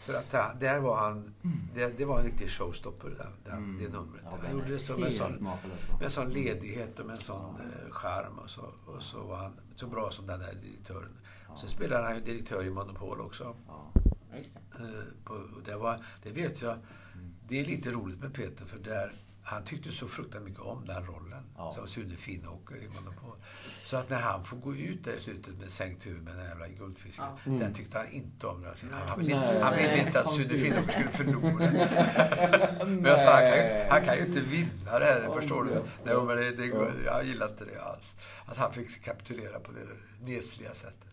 [0.00, 1.34] För att där, där var han,
[1.74, 3.78] det, det var en riktig showstopper där, där, Mm.
[3.78, 4.22] det numret.
[4.24, 5.32] Ja, han gjorde det som en sån,
[5.98, 9.36] med en sån ledighet och med en sån eh, charm och så, och så var
[9.36, 11.16] han så bra som den där direktören.
[11.56, 13.56] Så spelade han ju direktör i Monopol också.
[13.68, 13.90] Ja.
[14.30, 14.84] Ja, just det.
[14.84, 16.76] Eh, på, det, var, det vet jag,
[17.48, 19.12] det är lite roligt med Peter för där,
[19.42, 21.42] han tyckte så fruktansvärt mycket om den rollen.
[21.56, 21.72] Ja.
[21.74, 23.36] Som Sune Finnåker i Monopol.
[23.84, 26.44] Så att när han får gå ut där i slutet med sänkt huvud med den
[26.44, 27.24] jävla guldfisken.
[27.44, 27.50] Ja.
[27.52, 28.66] Den tyckte han inte om.
[28.66, 29.60] Alltså, Han ville Nej.
[29.60, 31.70] han ville inte att Sune Finnåker skulle förlora.
[32.86, 35.70] men jag sa, han kan, ju, han kan ju inte vinna det här, förstår du.
[36.04, 38.14] Nej, men det, det, går- jag gillar inte det alls.
[38.46, 39.86] Att han fick kapitulera på det
[40.32, 41.06] nesliga sättet.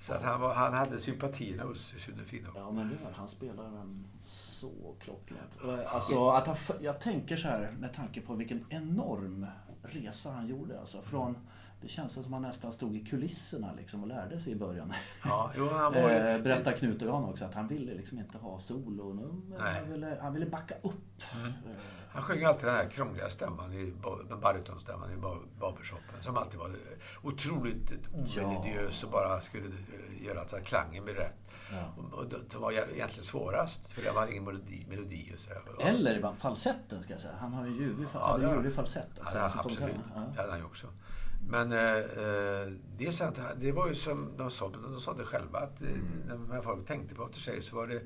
[0.00, 2.60] Så att han, var, han hade sympatierna hos Sune Finnåker.
[2.60, 4.04] Ja, men det han spelar den
[4.62, 5.58] så klockrent.
[5.64, 9.46] Eh, Alltså, att han, f- jag tänker så här med tanke på vilken enorm
[9.82, 10.80] resa han gjorde.
[10.80, 11.36] Alltså, från,
[11.82, 14.92] det känns som han nästan stod i kulisserna liksom, och lärde sig i början.
[15.24, 16.14] Ja, jo, han var ju...
[16.16, 19.58] Eh, berättar Knut och Jan också att han ville liksom inte ha solonummer.
[19.58, 21.22] Han ville, han ville backa upp.
[21.32, 21.50] Eh,
[22.12, 26.14] Han sjöng alltid den här krångliga stämman, i ba- den barytonstämman i ba- barbershopen.
[26.22, 26.70] Som alltid var
[27.22, 31.38] otroligt omelodiös och bara skulle eh, göra så att klangen blev rätt.
[31.72, 32.02] Ja.
[32.12, 34.86] Och, det var ju egentligen svårast, för det var ingen melodi.
[34.88, 35.50] melodi och så.
[35.78, 35.84] Ja.
[35.86, 37.34] Eller falsetten ska jag säga.
[37.40, 39.08] Han har ju ljuvlig, Ja, falsett.
[39.34, 39.58] Ja, också.
[39.58, 39.96] absolut.
[40.14, 40.20] ja.
[40.20, 40.86] Det hade han ju också.
[41.48, 45.58] Men eh, eh, det, är det var ju som de sa, de sa det själva,
[45.58, 45.88] att eh,
[46.32, 46.44] Mm.
[46.48, 48.00] när folk tänkte på efter sig så var det,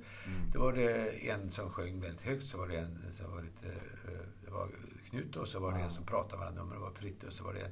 [0.53, 3.69] det var det en som sjöng väldigt högt, så var det en som var lite,
[3.69, 4.69] eh, det var
[5.11, 7.45] Knut och så var det en som pratade mellan nummer, det var Fritte och så
[7.45, 7.71] var det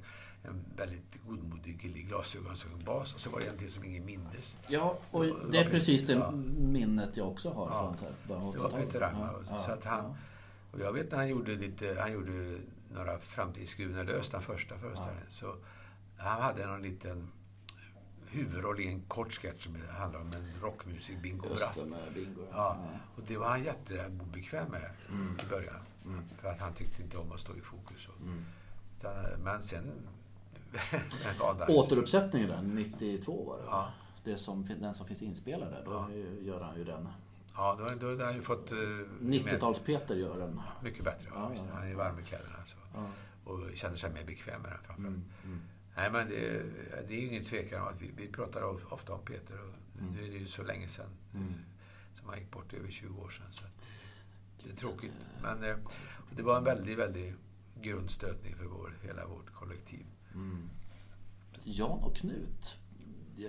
[0.48, 3.72] en, väldigt godmodig kille i glasögon som sjöng bas och så var det en till
[3.72, 4.56] som ingen mindes.
[4.68, 6.30] Ja, och Det det är precis det Ja.
[6.58, 7.80] minnet jag också har Ja.
[7.86, 8.86] från så här, Det var 80-talet.
[8.86, 9.34] Peter Rangmar.
[9.50, 10.14] Ja, Så att han,
[10.72, 12.56] och jag vet när han gjorde lite, han gjorde
[12.94, 15.26] några framtidsgudar lös, den första föreställningen.
[15.30, 15.56] Så
[16.16, 17.28] han hade någon liten
[18.26, 21.78] huvudroll i en kort sketch som handlar om en rockmusik, Bingo Bratt.
[22.14, 22.40] bingo.
[22.52, 22.78] Ja,
[23.16, 25.36] och det var han jätteobekväm med Mm.
[25.46, 25.80] i början.
[26.40, 28.08] För att han tyckte inte om att stå i fokus.
[28.08, 28.44] Och, Mm.
[28.98, 29.14] utan,
[29.44, 29.84] men sen...
[30.92, 33.92] men där- Återuppsättningen där, 92 var det Ja.
[34.24, 36.10] det som, den som finns inspelad där, då Ja.
[36.40, 37.08] gör han ju den.
[37.56, 38.72] Ja, då, då har han ju fått...
[38.72, 38.76] eh,
[39.20, 40.60] 90-tals-Peter gör den.
[40.82, 41.28] Mycket bättre.
[41.34, 41.74] Ja, Ja, ja, ja.
[41.74, 42.56] Han är varm i kläderna.
[42.66, 42.76] Så.
[43.44, 45.16] Och känner sig mer bekväm med den framförallt.
[45.16, 45.24] Mm.
[45.44, 45.60] Mm.
[45.96, 46.62] Nej, men det,
[47.08, 49.60] det är ju ingen tvekan om att vi, vi pratar of- ofta om Peter.
[49.60, 50.12] Och Mm.
[50.12, 51.52] Nu är det ju så länge sedan Mm.
[52.18, 53.46] som han gick bort, över 20 år sedan.
[53.52, 53.64] Så
[54.64, 55.12] det är tråkigt.
[55.42, 55.76] Men eh,
[56.36, 57.34] det var en väldigt, väldigt
[57.82, 60.06] grundstötning för vår, hela vårt kollektiv.
[60.34, 60.68] Mm.
[61.64, 62.76] Jan och Knut.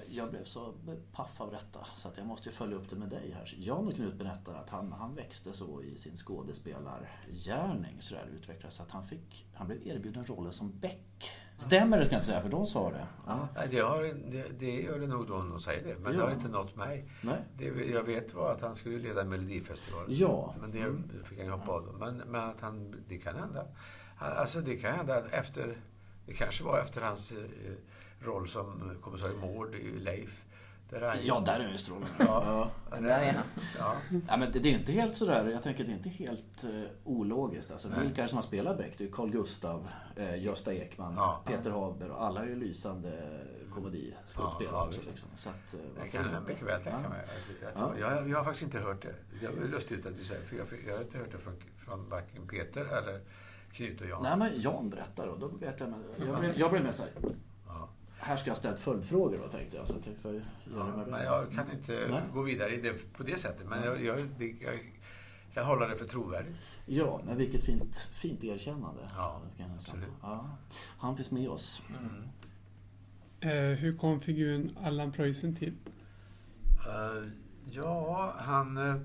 [0.10, 0.74] Jag, blev så
[1.12, 3.54] paff av detta så att jag måste ju följa upp det med dig här.
[3.58, 8.80] Jan och Knut berättar att han, han växte så i sin skådespelargärning så där utvecklades
[8.80, 11.32] att han fick, han blev erbjuden rollen som Beck.
[11.58, 13.08] Stämmer det ska jag inte säga för de sa det.
[13.28, 13.48] Ja.
[13.72, 16.26] Det, har, det, det gör det nog då hon säger det, men det Ja.
[16.26, 17.10] har inte nått mig.
[17.22, 17.42] Nej.
[17.58, 20.08] Det jag vet var att han skulle leda Melodifestivalen.
[20.16, 20.54] Ja.
[20.62, 21.04] Men det Mm.
[21.26, 21.96] fick han hoppa av.
[22.00, 23.66] Men, men att han, det kan hända.
[24.18, 25.78] Alltså det kan hända att efter,
[26.26, 27.38] det kanske var efter hans eh,
[28.26, 30.41] roll som kommissarie Mård i Leif.
[30.89, 32.07] Där han, Ja, där är ju strålen.
[32.19, 32.69] Ja.
[32.91, 33.43] Ja, där är han.
[33.80, 33.95] Ja.
[34.28, 36.82] Ja, men det, det är inte helt sådär, jag tänker det är inte helt eh,
[37.03, 37.71] ologiskt.
[37.71, 37.99] Alltså, Nej.
[38.01, 38.93] vilka är det som har spelat Beck?
[38.97, 41.41] Det är Carl Gustav, eh, Gösta Ekman, Ja.
[41.45, 43.11] Peter Haber och alla är ju lysande
[43.73, 45.01] komediskådespelare Ja, också.
[45.09, 45.30] Liksom.
[45.38, 47.26] Så att, eh, Det kan jag mycket väl tänka mig.
[47.99, 49.15] Jag, jag har faktiskt inte hört det.
[49.39, 51.53] Det är lustigt att du säger för jag, jag har inte hört det från,
[51.86, 53.19] från varken Peter eller
[53.71, 54.23] Knut och Jan.
[54.23, 55.93] Nej men Jan berättar och då vet jag,
[56.28, 57.11] jag, blev, jag blev mer såhär.
[58.18, 59.88] Här ska jag ställa följdfrågor då tänkte jag.
[59.88, 60.41] Så jag för,
[60.76, 62.22] Ja, men jag kan inte Nej.
[62.34, 63.68] gå vidare i det på det sättet.
[63.70, 64.74] Men jag, jag, det, jag
[65.53, 66.55] kan hålla det för trovärdigt.
[66.86, 69.01] Ja, men vilket fint, fint erkännande.
[69.16, 69.93] Ja, kan jag säga.
[69.93, 70.16] absolut.
[70.22, 70.49] Ja,
[70.97, 71.82] han finns med oss.
[73.39, 75.74] Eh, hur kom figuren Allan Preussen till?
[76.88, 77.30] Eh,
[77.72, 78.95] ja, han eh,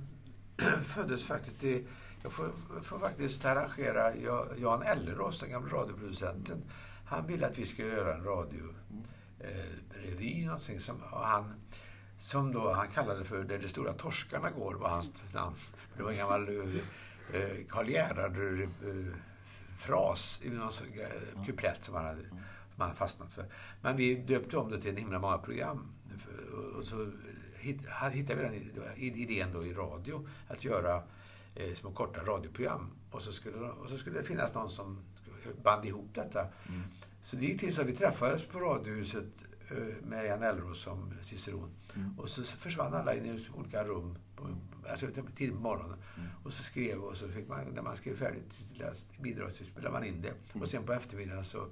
[0.84, 1.86] föddes faktiskt i...
[2.22, 2.50] Jag får,
[2.82, 6.62] får faktiskt arrangera Ja- Jan Ellerås, den gamla radioproducenten.
[7.04, 8.62] Han ville att vi skulle göra en radio
[9.40, 11.54] eh, revy, någonting som och han
[12.18, 15.56] som då han kallade för Där de stora torskarna går var hans namn.
[15.96, 16.74] Det var en gammal eh,
[17.40, 19.14] eh Karl Gerhard eh,
[19.78, 22.22] fras i någon eh, kuplett som han hade
[22.74, 23.46] som han fastnat för.
[23.80, 25.92] Men vi döpte om det till en himla många program.
[26.78, 27.12] Och så
[27.58, 28.54] hittade vi den
[28.96, 31.02] idén då i radio att göra
[31.54, 32.90] eh, små korta radioprogram.
[33.10, 34.98] Och så, skulle, och så skulle det finnas någon som
[35.62, 36.40] band ihop detta.
[36.40, 36.82] Mm.
[37.22, 41.12] Så det gick till så att vi träffades på Radiohuset eh, med Jan Elros som
[41.22, 41.70] ciceron.
[42.18, 44.48] Och så försvann alla in i olika rum på,
[44.90, 45.06] alltså
[45.36, 45.96] tidigt på morgonen.
[46.44, 49.92] Och så skrev och så fick man, när man skrev färdigt sitt bidrag så spelade
[49.92, 50.32] man in det.
[50.60, 51.66] Och sen på eftermiddagen så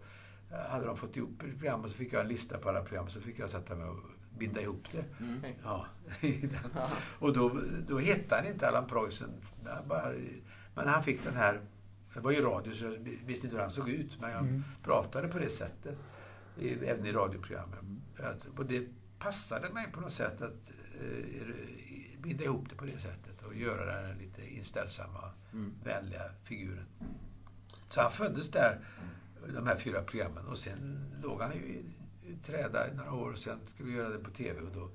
[0.50, 2.82] eh, hade de fått ihop ett program och så fick jag en lista på alla
[2.82, 3.08] program.
[3.08, 4.00] Så fick jag sätta mig och
[4.38, 5.04] binda ihop det.
[5.38, 5.58] Okej.
[5.64, 5.86] Ja.
[7.18, 9.30] Och då, då hette han inte Allan Preussen.
[9.66, 10.06] Han bara,
[10.74, 11.60] men han fick den här...
[12.14, 14.20] Det var ju radio så jag visste inte hur han såg ut.
[14.20, 14.64] Men jag Mm.
[14.82, 15.98] pratade på det sättet.
[16.58, 18.02] I, även i radioprogrammen.
[18.18, 18.88] Att, och det
[19.18, 21.46] passade mig på något sätt att eh,
[22.18, 23.42] binda ihop det på det sättet.
[23.42, 25.30] Och göra den här lite inställsamma,
[25.84, 26.86] vänliga figuren.
[27.90, 28.80] Så han föddes där,
[29.54, 30.46] de här fyra programmen.
[30.46, 31.84] Och sen låg han ju i,
[32.30, 33.30] i träda i några år.
[33.32, 34.60] Och sen skulle vi göra det på TV.
[34.60, 34.90] Och då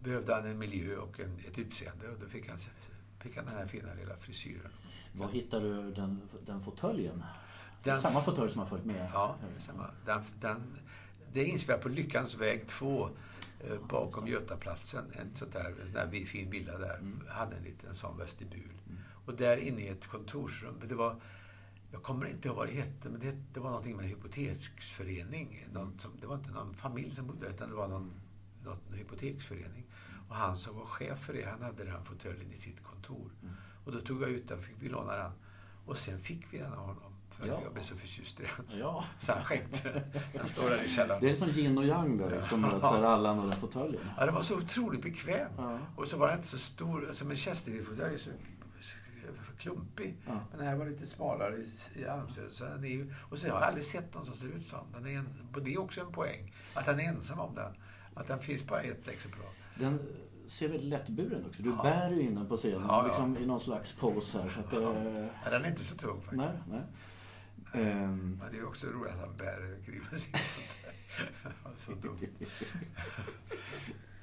[0.00, 2.08] behövde han en miljö och en, ett utseende.
[2.08, 2.58] Och då fick han,
[3.20, 4.70] fick han den här fina lilla frisyren.
[5.18, 7.22] Var hittar du den, den fåtöljen?
[7.82, 9.10] Den- samma fåtölj som har följt med?
[9.12, 9.90] Ja, samma.
[10.04, 10.78] Den, den,
[11.32, 13.08] det är inspelat på Lyckans väg 2
[13.60, 15.04] eh, bakom Götaplatsen.
[15.12, 17.00] En sån där, en sån där fin villa där.
[17.28, 18.72] Hade en liten sån vestibul.
[19.26, 20.74] Och där inne i ett kontorsrum.
[20.88, 21.16] Det var,
[21.92, 25.66] jag kommer inte ihåg vad det hette, men det, det var någonting med en hypoteksförening.
[25.72, 28.12] Någon som, det var inte någon familj som bodde där, utan det var någon,
[28.64, 29.84] någon hypoteksförening.
[30.28, 33.30] Och han som var chef för det, han hade den fåtöljen i sitt kontor.
[33.86, 35.32] Och då tog jag ut den, fick vi låna den.
[35.86, 37.12] Och sen fick vi den av honom.
[37.30, 37.60] För Ja.
[37.64, 38.78] jag blev så förtjust i den.
[38.78, 39.04] Ja.
[39.20, 40.22] Så han skänkte den.
[40.32, 41.22] Den står där i källaren.
[41.22, 44.02] Det är som yin och yang där, som möts här Allan och den fåtöljen.
[44.18, 45.52] Ja, den var så otroligt bekväm.
[45.56, 45.78] Ja.
[45.96, 47.10] Och så var den inte så stor.
[47.12, 48.30] Som en Chesterfield-fåtölj är så
[49.58, 50.16] klumpig.
[50.26, 50.32] Ja.
[50.50, 51.56] Men den här var lite smalare
[51.94, 52.62] i, armstödet.
[53.30, 55.06] Och så har jag aldrig sett någon som ser ut som den.
[55.06, 55.28] Är en,
[55.64, 56.54] det är också en poäng.
[56.74, 57.72] Att han är ensam om den.
[58.16, 59.46] Att den finns bara ett exemplar.
[59.78, 59.98] Den
[60.46, 61.62] ser väldigt lättburen också.
[61.62, 61.82] Du Ja.
[61.82, 63.06] bär ju in den på scenen Ja, ja.
[63.06, 64.50] liksom i någon slags pose här.
[64.50, 64.82] Så att,
[65.44, 66.36] Ja, den är inte så tung faktiskt.
[66.36, 66.82] nej, nej.
[67.74, 69.76] Ehm, Men det är också roligt att han bär
[70.16, 70.32] sin
[71.76, 72.18] Så dumt.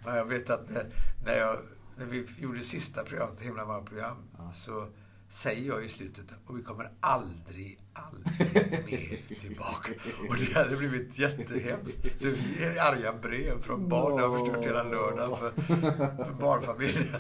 [0.06, 0.86] Men jag vet att när,
[1.26, 1.60] när, jag,
[1.98, 4.18] när vi gjorde sista programmet, Himla program,
[4.54, 4.88] så
[5.34, 9.92] säger jag i slutet och vi kommer aldrig, aldrig mer tillbaka.
[10.30, 12.22] Och det hade blivit jättehemskt.
[12.22, 14.18] Så vi fick arga brev från barn.
[14.18, 15.52] Det har förstört hela lördagen för,
[16.24, 17.08] för barnfamiljen.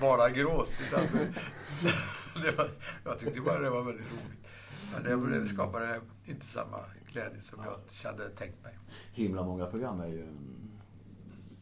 [0.00, 0.28] Bara
[2.42, 2.70] det var,
[3.04, 4.46] jag tyckte bara det var väldigt roligt.
[4.92, 6.80] Men det, det skapade inte samma
[7.12, 7.80] glädje som jag
[8.10, 8.78] hade tänkt mig.
[9.12, 10.63] Himla många program är ju en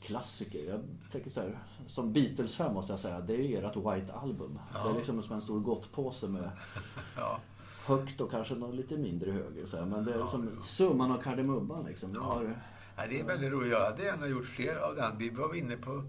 [0.02, 0.64] klassiker.
[0.68, 0.80] Jag
[1.12, 4.58] tänker så här, som Beatles-fan måste jag säga, det är ju ert White Album.
[4.84, 6.50] Det är liksom som en stor gottpåse med
[7.16, 7.40] Ja.
[7.84, 9.66] högt och kanske något lite mindre högre.
[9.66, 9.84] Så här.
[9.86, 12.16] Men det är liksom summan av kardemumman liksom.
[12.16, 12.56] Har,
[12.96, 13.70] Ja, det är väldigt roligt.
[13.72, 15.18] Jag hade gärna gjort fler av den.
[15.18, 16.04] Vi var inne på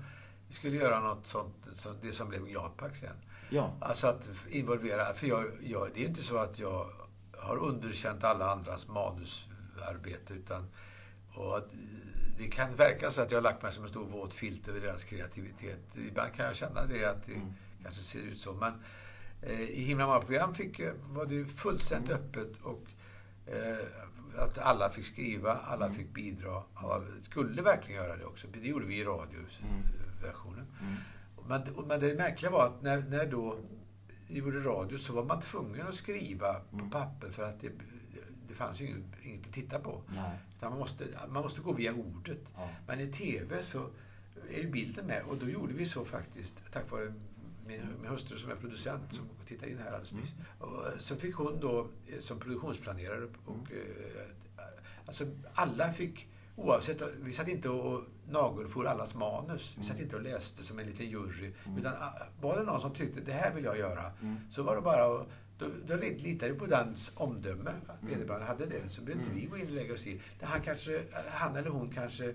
[0.47, 3.15] vi skulle göra något sånt, så det som blev Gladpack sen.
[3.49, 6.85] ja, Alltså att involvera, för jag, jag, det är inte så att jag
[7.43, 10.65] har underkänt alla andras manusarbete utan
[11.35, 11.59] och
[12.37, 14.79] det kan verka så att jag har lagt mig som en stor våt filt över
[14.79, 15.97] deras kreativitet.
[16.07, 17.41] Ibland kan jag känna det att det
[17.83, 18.53] kanske ser ut så.
[18.53, 18.73] Men
[19.41, 22.83] eh, i Himla många program fick, var det fullständigt öppet och
[23.45, 23.85] eh,
[24.37, 26.63] att alla fick skriva, alla fick bidra.
[26.75, 28.47] Ja, skulle verkligen göra det också.
[28.53, 30.67] Det gjorde vi i radioversionen.
[31.47, 33.57] Men, men det märkliga var att när, när då
[34.27, 37.71] gjorde radio så var man tvungen att skriva på papper för att det,
[38.53, 40.01] det fanns ju inget, inget att titta på.
[40.15, 40.39] nej.
[40.57, 42.39] Utan man, måste, man måste gå via ordet.
[42.55, 42.69] Ja.
[42.87, 43.89] Men i TV så
[44.51, 47.13] är ju bilden med och då gjorde vi så faktiskt tack vare
[47.67, 50.33] min, min hustru som är producent som tittade in här alldeles nyss.
[50.59, 54.65] Och så fick hon då eh, som produktionsplanerare och eh,
[55.05, 59.75] alltså alla fick Oavsett, vi satt inte och nagelfor allas manus.
[59.79, 61.51] Vi satt inte och läste som en liten jury.
[61.77, 64.11] Utan ah, var det någon som tyckte det här vill jag göra,
[64.51, 65.27] så var det bara att
[65.63, 67.71] då, då litade vi på dens omdöme.
[68.01, 68.89] Vederbörande hade det.
[68.89, 70.21] Så behövde inte vi gå in och lägga oss i.
[70.41, 72.33] Han, kanske, han eller hon kanske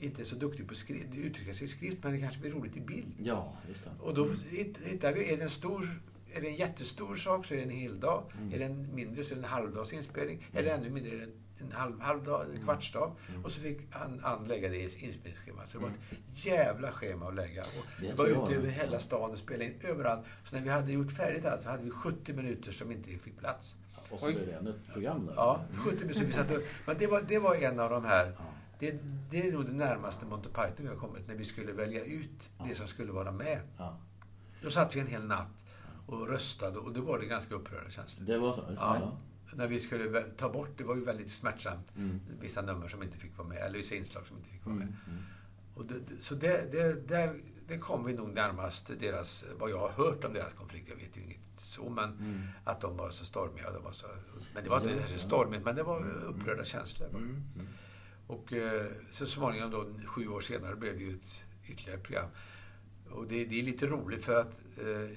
[0.00, 2.76] inte är så duktig på att uttrycka sig i skrift, men det kanske blir roligt
[2.76, 3.14] i bild.
[3.18, 3.90] Ja, just det.
[4.00, 6.00] Och då hitt- hittar vi, är det en stor
[6.34, 8.22] är det en jättestor sak så är det en hel dag.
[8.52, 10.46] Är det en mindre så är det en halvdags inspelning.
[10.52, 13.12] Är det ännu mindre är det en, en halv, halv dag, en kvarts dag.
[13.44, 15.68] Och så fick han, han lägga det i inspelningsschemat.
[15.68, 17.60] Så det var ett jävla schema att lägga.
[17.60, 20.24] Och Det var ute över hela stan och spelade in överallt.
[20.44, 23.38] Så när vi hade gjort färdigt allt så hade vi 70 minuter som inte fick
[23.38, 23.74] plats.
[24.10, 25.34] Och så blir det ännu ett program där.
[25.36, 26.24] Ja, 70 minuter.
[26.24, 28.44] Vi satt och, men det var, det var en av de här Ja.
[28.78, 28.98] det,
[29.30, 32.50] det är nog det närmaste Monty Python vi har kommit när vi skulle välja ut
[32.68, 33.60] det som skulle vara med.
[33.78, 33.98] Ja.
[34.62, 35.64] Då satt vi en hel natt
[36.06, 38.26] och röstade och då var det ganska upprörande känslor.
[38.26, 38.62] Det var så?
[38.76, 39.18] Ja.
[39.56, 39.62] Ja.
[39.62, 42.20] När vi skulle ta bort, det var ju väldigt smärtsamt, Mm.
[42.40, 44.86] vissa nummer som inte fick vara med, eller vissa inslag som inte fick vara med.
[44.86, 44.96] Mm.
[45.10, 45.22] Mm.
[45.74, 49.88] Och det, så det, det, där, det kom vi nog närmast deras, vad jag har
[49.88, 52.42] hört om deras konflikt, jag vet ju inget så, men Mm.
[52.64, 53.70] att de var så stormiga.
[53.72, 54.06] De var så,
[54.54, 55.18] men det var inte Ja, så ja.
[55.18, 57.08] stormigt, men det var upprörda känslor.
[57.08, 57.42] Mm.
[57.54, 57.66] Mm.
[58.26, 62.28] Och eh, så småningom då, sju år senare, blev det ju ett ytterligare program.
[63.10, 65.16] Och det, det är lite roligt för att eh,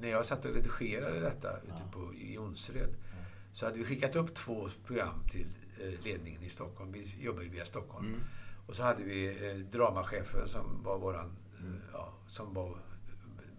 [0.00, 2.90] när, jag satt och redigerade detta ute på, i Jonsered
[3.52, 5.46] så hade vi skickat upp två program till
[5.80, 6.92] eh, ledningen i Stockholm.
[6.92, 8.06] Vi jobbar ju via Stockholm.
[8.06, 8.20] Mm.
[8.66, 12.76] Och så hade vi eh, dramachefen som var våran, eh, ja, som var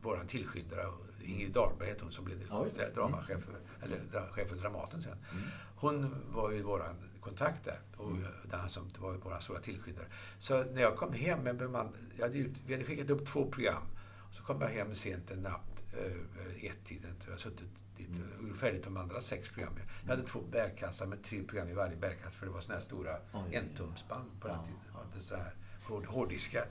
[0.02, 0.88] våran tillskyndare.
[1.24, 2.66] Ingrid Dahlberg hette hon som blev Ja.
[2.66, 2.94] Mm.
[2.96, 5.18] dramachef, för- eller dra, chef för Dramaten sen.
[5.76, 7.80] Hon var ju våran kontakt där.
[7.98, 8.24] Och Mm.
[8.52, 10.06] den som var våran stora tillskyndare.
[10.40, 11.88] Så när jag kom hem med beman,
[12.18, 13.84] jag hade, vi hade skickat upp två program.
[14.32, 17.16] Så kom jag hem sent en natt, eh, ett-tiden.
[17.26, 18.10] Jag har suttit dit
[18.42, 19.80] och gjort färdigt de andra sex programmen.
[20.04, 22.38] Jag hade två bärkassar med tre program i varje bärkasse.
[22.38, 23.56] För det var såna här stora Oj.
[23.56, 24.64] entumsband på den Ja.
[24.64, 25.06] tiden.
[25.14, 26.66] Inte så här hård, hårddiskar.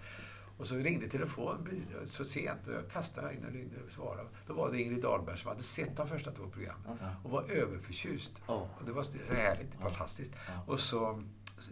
[0.58, 4.28] Och så ringde telefonen så sent och jag kastade in och ringde och svarade.
[4.46, 7.14] Då var det Ingrid Dahlberg som hade sett de första två programmen Ja.
[7.24, 8.32] och var överförtjust.
[8.46, 8.68] Ja.
[8.78, 10.30] Och det var så härligt, fantastiskt.
[10.48, 10.62] Ja.
[10.66, 11.22] Och så,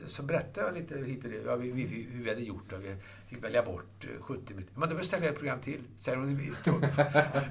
[0.06, 2.84] så berättade jag lite hit och dit, ja, vi, vi, hur vi hade gjort och
[2.84, 2.96] vi
[3.28, 4.72] fick välja bort eh, 70 minuter.
[4.78, 6.40] Men då beställde jag ett program till, säger hon.
[6.40, 6.80] i stund.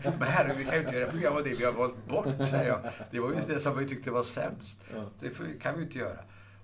[0.04, 2.50] Men herre, vi kan ju inte göra ett program av det vi har valt bort,
[2.50, 2.80] säger jag.
[3.12, 4.82] Det var ju det som vi tyckte var sämst.
[4.92, 6.20] Så det kan vi ju inte göra.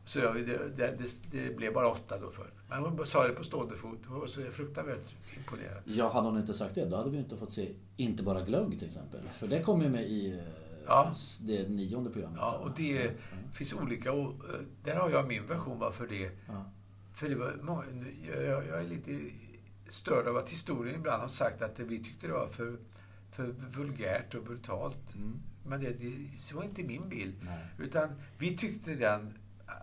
[0.06, 2.48] Så jag, det, det, det, det blev bara åtta då för.
[2.70, 4.00] Men hon sa det på stående fot.
[4.08, 5.82] Hon var så fruktansvärt imponerad.
[5.86, 8.80] Ja, hade hon inte sagt det, då hade vi inte fått se Inte bara glögg
[8.80, 9.20] till exempel.
[9.40, 10.40] För det kom ju med i eh,
[10.88, 11.14] Ja.
[11.42, 12.38] det nionde programmet.
[12.42, 13.12] Ja, och det
[13.54, 14.12] finns olika.
[14.14, 16.32] Och, eh, där har jag min version varför det.
[16.48, 16.66] Ja.
[17.14, 17.84] För det var många,
[18.28, 19.20] jag, jag är lite
[19.90, 22.78] störd av att historien ibland har sagt att det, vi tyckte det var för,
[23.32, 25.16] för vulgärt och brutalt.
[25.16, 25.40] Mm.
[25.68, 27.36] Men det, det så var inte min bild.
[27.42, 27.66] Nej.
[27.80, 29.34] Utan vi tyckte den...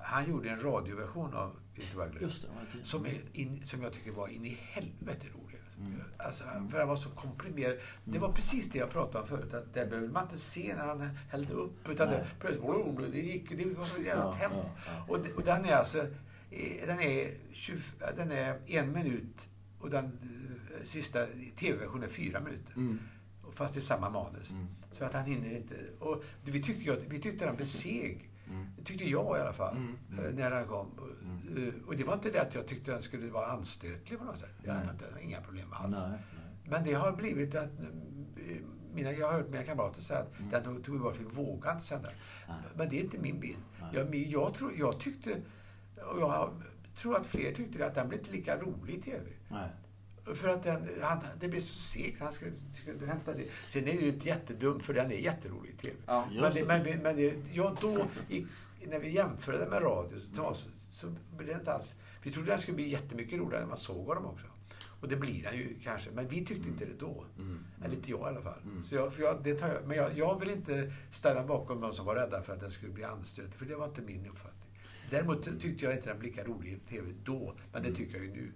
[0.04, 2.22] Han gjorde en radioversion av Inte bara glögg.
[2.22, 5.41] Just det, ja, det- Som, är in, som jag tycker var in i helvete rolig.
[5.86, 6.00] Mm.
[6.18, 7.76] Alltså, För han var så komprimerad.
[8.04, 9.54] Det var precis det jag pratade om förut.
[9.54, 11.88] Att det behövde man inte se när han hällde upp.
[11.88, 12.18] Utan Nej.
[12.18, 14.56] det, plötsligt, det, gick, det var så jävla Ja, tempo.
[14.56, 15.04] ja, ja.
[15.14, 15.98] Och, och den är alltså...
[16.50, 17.80] eh, Den är, 20,
[18.16, 21.26] den är en minut och den eh, sista
[21.56, 22.74] tv-versionen är fyra minuter.
[22.76, 22.98] Mm.
[23.52, 24.50] Fast det är samma manus.
[24.50, 24.66] Mm.
[24.92, 25.74] Så att han hinner inte...
[25.98, 28.30] Och vi, tyckte, vi tyckte den blev seg.
[28.52, 28.84] Mm.
[28.84, 29.76] Tyckte jag i alla fall.
[29.76, 30.24] Mm, mm.
[30.26, 30.90] eh, När den kom.
[31.56, 34.38] Eh, Och det var inte det att jag tyckte den skulle vara anstötlig på något
[34.38, 34.54] sätt.
[34.64, 34.92] Jag hade Nej.
[34.94, 35.96] inte, inga problem alls.
[35.98, 36.18] Nej, nej.
[36.64, 38.56] Men det har blivit att eh,
[38.94, 41.84] mina, jag har hört mina kamrater säga att den tog, tog bort, vi vågade inte
[41.86, 42.08] sända.
[42.74, 43.58] Men det är inte min bild.
[43.92, 45.30] Jag, jag, tror, jag tyckte,
[46.14, 46.50] och jag
[46.96, 49.30] tror att fler tyckte det, att den blev inte lika rolig i TV.
[50.34, 52.20] För att den, han, det blev så segt.
[52.20, 53.44] Han skulle, skulle hämta det.
[53.68, 55.96] Sen är det ju jättedumt, för den är jätterolig i TV.
[56.06, 56.28] Ja.
[56.40, 58.46] Men, det, men, men det, ja, då, i,
[58.86, 60.56] när vi jämförde med radio, så,
[60.90, 61.94] så, blev det inte alls...
[62.22, 64.46] Vi trodde den skulle bli jättemycket roligare när man såg honom också.
[65.00, 67.24] Och det blir den ju kanske, men vi tyckte inte det då.
[67.84, 68.60] Eller inte jag i alla fall.
[68.82, 72.06] Så jag, jag, det tar jag, men jag, jag vill inte ställa bakom de som
[72.06, 74.51] var rädda för att den skulle bli anstötig, för det var inte min uppfattning.
[75.10, 78.24] Däremot tyckte jag inte den blev lika rolig i TV då, men det tycker jag
[78.24, 78.52] ju nu.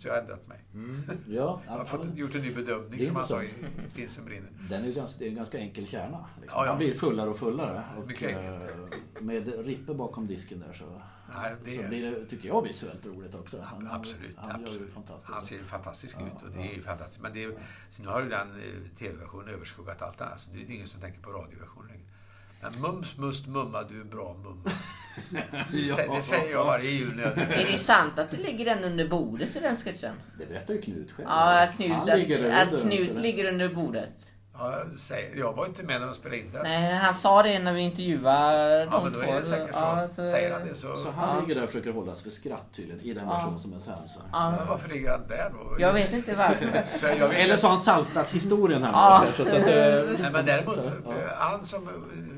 [0.00, 0.58] Så jag har ändrat mig.
[1.28, 3.50] Ja, Jag har fått, gjort en ny bedömning som han sa i.
[3.90, 4.50] Stinsen brinner.
[4.70, 6.26] Den är ju ganska, det är en ganska enkel kärna.
[6.40, 6.58] Liksom.
[6.58, 6.72] Ja, ja.
[6.72, 7.84] Man blir fullare och fullare.
[7.98, 8.70] Och, Mycket enkelt,
[9.16, 11.02] eh, med Rippe bakom disken där så,
[11.34, 13.60] Nej, det så blir det, tycker jag, visuellt roligt också.
[13.60, 14.36] Han, Absolut.
[14.36, 14.92] Han gör ju absolut.
[14.92, 15.34] fantastiskt.
[15.34, 17.22] Han ser ju fantastisk Ja, ut och det är ju fantastiskt.
[17.22, 17.52] Men det är,
[17.90, 20.40] så nu har ju den eh, tv-versionen överskuggat allt annat.
[20.40, 22.04] Så nu är det ingen som tänker på radioversionen längre.
[22.62, 24.70] Men mums, must, mumma, du är bra mumma.
[25.72, 27.16] Det sä- det säger jag varje jul.
[27.16, 30.14] när jag- Är det sant att det ligger den under bordet i den sketchen?
[30.38, 31.28] Det berättar ju Knut själv.
[31.30, 34.31] Ja, att Knut, Han ligger att, under- att Knut ligger under bordet.
[34.58, 34.82] Ja,
[35.36, 36.62] jag, var inte med när de spelade in det.
[36.62, 39.32] Nej, han sa det när vi intervjuade Ja, de men då två.
[39.32, 39.80] är det säkert så.
[39.80, 40.96] Ja, Säger han det så...
[40.96, 43.32] Så han ligger där och försöker hålla sig för skratt tydligen i den Ja.
[43.34, 44.08] version som är sen.
[44.08, 44.20] Så.
[44.32, 45.76] Ja, Men varför ligger han där då?
[45.80, 46.66] jag vet inte varför.
[47.02, 48.92] Vet Eller så har han saltat historien här.
[48.92, 49.24] Ja.
[49.36, 51.12] Så att, eh, Nej, men däremot, så, Ja.
[51.54, 51.88] Ann som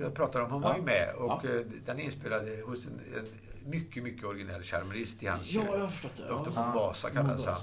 [0.01, 1.51] jag pratar om, hon var ju med och Ja.
[1.51, 5.79] eh, den är inspelad hos en, en mycket, mycket originell charmerist i hans Ja, jag
[5.79, 6.23] har förstått det.
[6.29, 6.45] Ja.
[6.55, 7.55] von Vasa kallades han.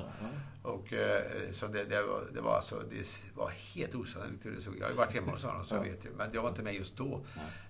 [0.63, 0.69] Ja.
[0.69, 4.61] Och eh, så det, det, var, det var alltså, det var helt osannolikt hur det
[4.61, 4.79] såg ut.
[4.79, 6.09] Jag har ju varit hemma hos honom så jag vet ju.
[6.17, 7.25] Men jag var inte med just då.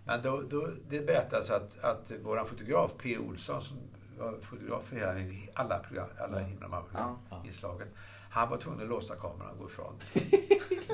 [0.06, 3.18] Men då, då, det berättas att, att våran fotograf P.
[3.18, 3.78] Olsson som
[4.18, 5.14] var fotograf för hela,
[5.54, 7.20] alla program, alla himla Ja.
[7.46, 7.88] inslagen.
[8.34, 9.94] Han var tvungen att låsa kameran och gå ifrån.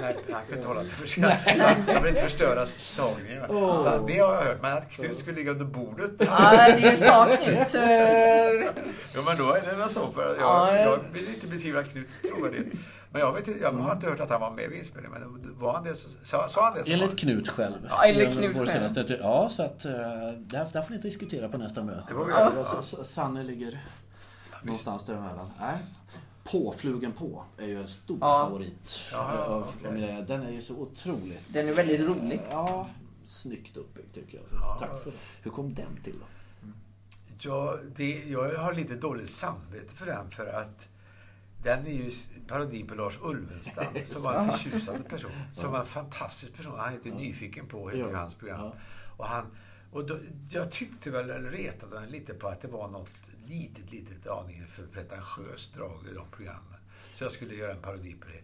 [0.01, 1.23] Nej, han kunde inte hålla sig för sig.
[1.93, 2.65] Han ville inte förstöra
[2.97, 3.43] tagningen.
[3.49, 3.83] Åh.
[3.83, 4.61] Så det har jag hört.
[4.61, 6.11] Men att Knut skulle ligga under bordet.
[6.19, 7.67] Ja, det sa Knut.
[7.67, 7.77] så-
[9.13, 10.11] Ja, men då är det väl så.
[10.11, 10.81] För jag, Ja, ja.
[10.81, 12.67] jag vill inte betvivla Knuts trovärdighet.
[13.11, 15.21] Men jag, vet, inte- jag har inte hört att han var med vid inspelningen.
[15.21, 16.85] Men var han det så, sa, sa han det?
[16.85, 17.75] så Enligt Knut själv.
[17.89, 18.89] Ja, enligt Knut vår själv.
[18.93, 22.03] senaste- Ja, så att eh, det här, det här får ni diskutera på nästa möte.
[22.07, 23.79] Det var vi Ja, så- Sanne ligger
[24.61, 25.51] någonstans däremellan.
[25.59, 25.75] Nej.
[26.51, 28.45] Påflugen på är ju en stor Ja.
[28.45, 28.99] favorit.
[29.11, 31.41] Ja, ja, menar, Den är ju så otroligt...
[31.47, 32.41] Den är väldigt rolig.
[32.51, 32.89] Ja,
[33.25, 34.45] snyggt uppbyggd tycker jag.
[34.51, 34.77] Ja.
[34.79, 35.17] Tack för det.
[35.41, 36.25] Hur kom den till då?
[37.39, 40.87] Ja, det, jag har lite dåligt samvete för den för att
[41.63, 42.11] den är ju
[42.47, 45.31] parodi på Lars Ulvenstam som var en förtjusande person.
[45.53, 46.73] Som var en fantastisk person.
[46.79, 48.17] Han heter Nyfiken på, heter Ja.
[48.17, 48.59] hans program.
[48.59, 48.73] Ja.
[49.17, 49.45] Och han,
[49.91, 50.17] och då,
[50.49, 53.09] jag tyckte väl, eller retade mig lite på att det var något
[53.47, 56.79] litet, litet aningen för pretentiöst drag i de programmen.
[57.13, 58.41] Så jag skulle göra en parodi på det.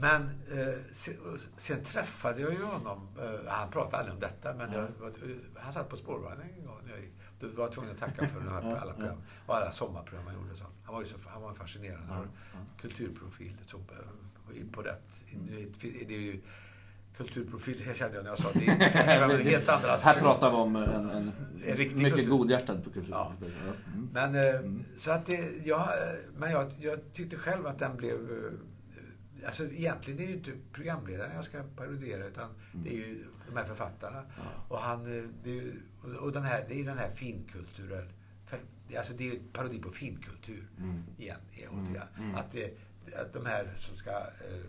[0.00, 0.22] Men
[0.52, 1.14] eh, sen,
[1.56, 3.08] sen träffade jag ju honom.
[3.20, 5.12] Eh, han pratade aldrig om detta, men jag, var-
[5.60, 6.78] han satt på spårvagnen en gång.
[6.84, 7.12] när jag gick.
[7.40, 9.22] Då var jag tvungen att tacka för de här, alla program.
[9.46, 10.56] Och alla sommarprogram han gjorde.
[10.56, 10.64] Så.
[10.84, 12.58] Han var ju så, han var en fascinerande ja.
[12.80, 13.56] kulturprofil.
[13.66, 15.22] Så, eh, på rätt.
[16.06, 16.40] Det är ju
[17.24, 18.60] kulturprofil, jag kände jag när jag sa det.
[18.60, 21.32] Det en helt andra Här pratar vi om en, en,
[21.66, 22.30] En riktig mycket kultur.
[22.30, 23.06] godhjärtad kultur.
[23.10, 23.32] Ja.
[23.42, 24.08] Mm.
[24.12, 24.60] Men, eh,
[24.96, 28.14] så att det, ja, eh, men jag, jag tyckte själv att den blev...
[28.14, 28.52] eh,
[29.46, 33.56] Alltså egentligen är det ju inte programledaren jag ska parodiera utan det är ju de
[33.56, 34.22] här författarna.
[34.68, 35.82] Och, han, eh, ju-
[36.20, 38.04] och- den här, det är ju den här finkulturell...
[38.46, 38.58] För,
[38.98, 41.02] alltså det är ju en parodi på finkultur Mm.
[41.18, 41.38] igen.
[41.56, 42.34] igen återigen.
[42.34, 42.70] Att, det,
[43.20, 44.64] att de här som ska eh,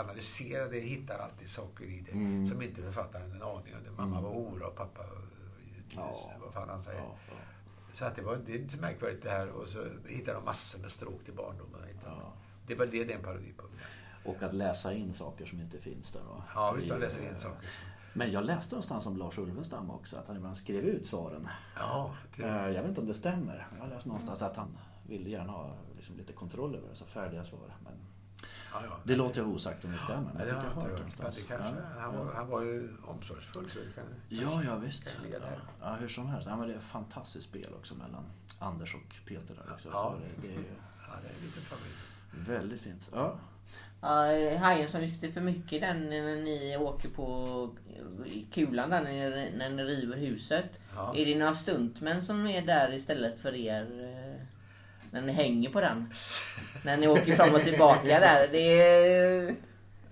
[0.00, 2.46] analysera det hittar alltid saker i det Mm.
[2.46, 3.96] som inte författaren har en aning om.
[3.96, 5.02] Mamma var hora och pappa...
[5.96, 6.32] Ja.
[6.40, 7.00] Vad fan han säger.
[7.00, 7.34] Ja, ja.
[7.92, 9.48] Så att det, var, det är inte så märkvärdigt det här.
[9.48, 11.80] Och så hittar de massor med stråk till barndomen.
[12.04, 12.32] Ja.
[12.66, 13.64] Det var det det är en parodi på.
[14.30, 16.20] Och att läsa in saker som inte finns där.
[16.20, 16.42] va?
[16.54, 17.68] Ja, visst I- läser in saker.
[18.14, 21.48] Men jag läste någonstans om Lars Ulvenstam också, att han ibland skrev ut svaren.
[21.76, 23.66] Ja, det, Eh, Jag vet inte om det stämmer.
[23.76, 27.04] Jag har läst någonstans att han ville gärna ha liksom lite kontroll över det, så
[27.04, 27.74] färdiga svar.
[27.84, 27.92] Men
[28.82, 28.96] ja, ja.
[29.04, 30.30] det låter jag osagt om det stämmer.
[30.34, 30.98] Men det jag har tycker jag har hört.
[31.00, 31.48] Men det någonstans.
[31.48, 33.70] kanske, Ja, han, var, han var ju omsorgsfull.
[33.70, 35.16] Så det kan, Ja, ja visst.
[35.80, 36.48] Ja, hur som helst.
[36.50, 38.24] Ja, men det är ett fantastiskt spel också mellan
[38.58, 39.88] Anders och Peter där också.
[39.92, 40.14] Ja.
[40.14, 40.64] Så det, det är ju
[41.08, 41.94] Ja, det är en liten familj.
[42.60, 43.08] väldigt fint.
[43.12, 43.36] Ja.
[44.00, 47.70] Ja, hajen som visste för mycket den när ni åker på
[48.52, 50.80] kulan där när ni, när ni river huset.
[50.94, 51.14] Ja.
[51.16, 53.82] Är det några stuntmän som är där istället för er?
[54.04, 54.46] eh,
[55.10, 56.14] När ni hänger på den?
[56.86, 58.48] När ni åker fram och tillbaka där.
[58.52, 59.56] Det är...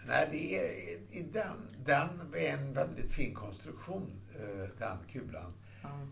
[0.07, 5.53] Nej, det är, den, den är en väldigt fin konstruktion, eh, den kulan.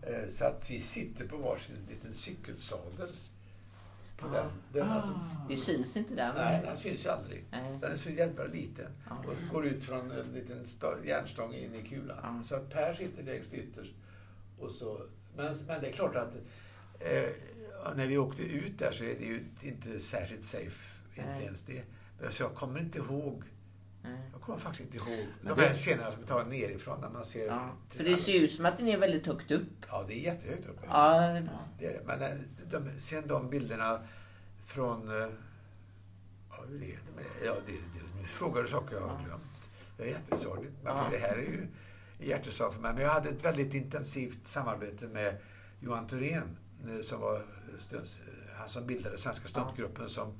[0.07, 3.09] Eh, Så att vi sitter på varsin liten cykelsadel
[4.17, 6.33] på den Den, alltså, Det syns inte där.
[6.35, 7.43] nej, den syns ju aldrig.
[7.51, 7.77] Nej.
[7.81, 8.91] Den är så jävla liten.
[9.09, 9.17] Ja.
[9.27, 10.65] Och går ut från en liten
[11.05, 12.43] järnstång in i kulan.
[12.45, 13.93] Så att Per sitter längst ytterst.
[14.59, 15.01] Och så,
[15.35, 16.33] men, men det är klart att
[16.99, 17.29] eh,
[17.95, 20.85] när vi åkte ut där så är det ju inte särskilt safe.
[21.15, 21.43] Inte Nej.
[21.43, 21.83] ens det.
[22.29, 23.43] Så jag kommer inte ihåg.
[24.03, 24.17] Nej.
[24.31, 27.09] Jag kommer faktiskt inte ihåg Men de det- här scenerna som är tagna nerifrån när
[27.09, 27.47] man ser...
[27.47, 27.69] Ja.
[27.89, 29.85] För det ser ju ut som att den är väldigt högt upp.
[29.89, 30.81] Ja, det är jättehögt uppe.
[30.87, 31.19] Ja,
[31.79, 32.01] Det är det.
[32.05, 32.29] Men eh,
[32.71, 33.99] de, sen de bilderna
[34.65, 35.07] från...
[35.21, 35.27] eh,
[36.49, 37.45] Ja, hur är det med det?
[37.45, 39.25] Ja, det, det, nu frågar du saker jag har Ja.
[39.25, 39.69] glömt.
[39.97, 40.73] Det är jättesorgligt.
[40.83, 41.03] Men Ja.
[41.03, 41.67] för det här är ju
[42.19, 42.93] en hjärtesak för mig.
[42.93, 45.37] Men jag hade ett väldigt intensivt samarbete med
[45.79, 46.57] Johan Thorén
[46.87, 47.41] eh, som var
[48.57, 50.33] han som bildade Svenska stuntgruppen som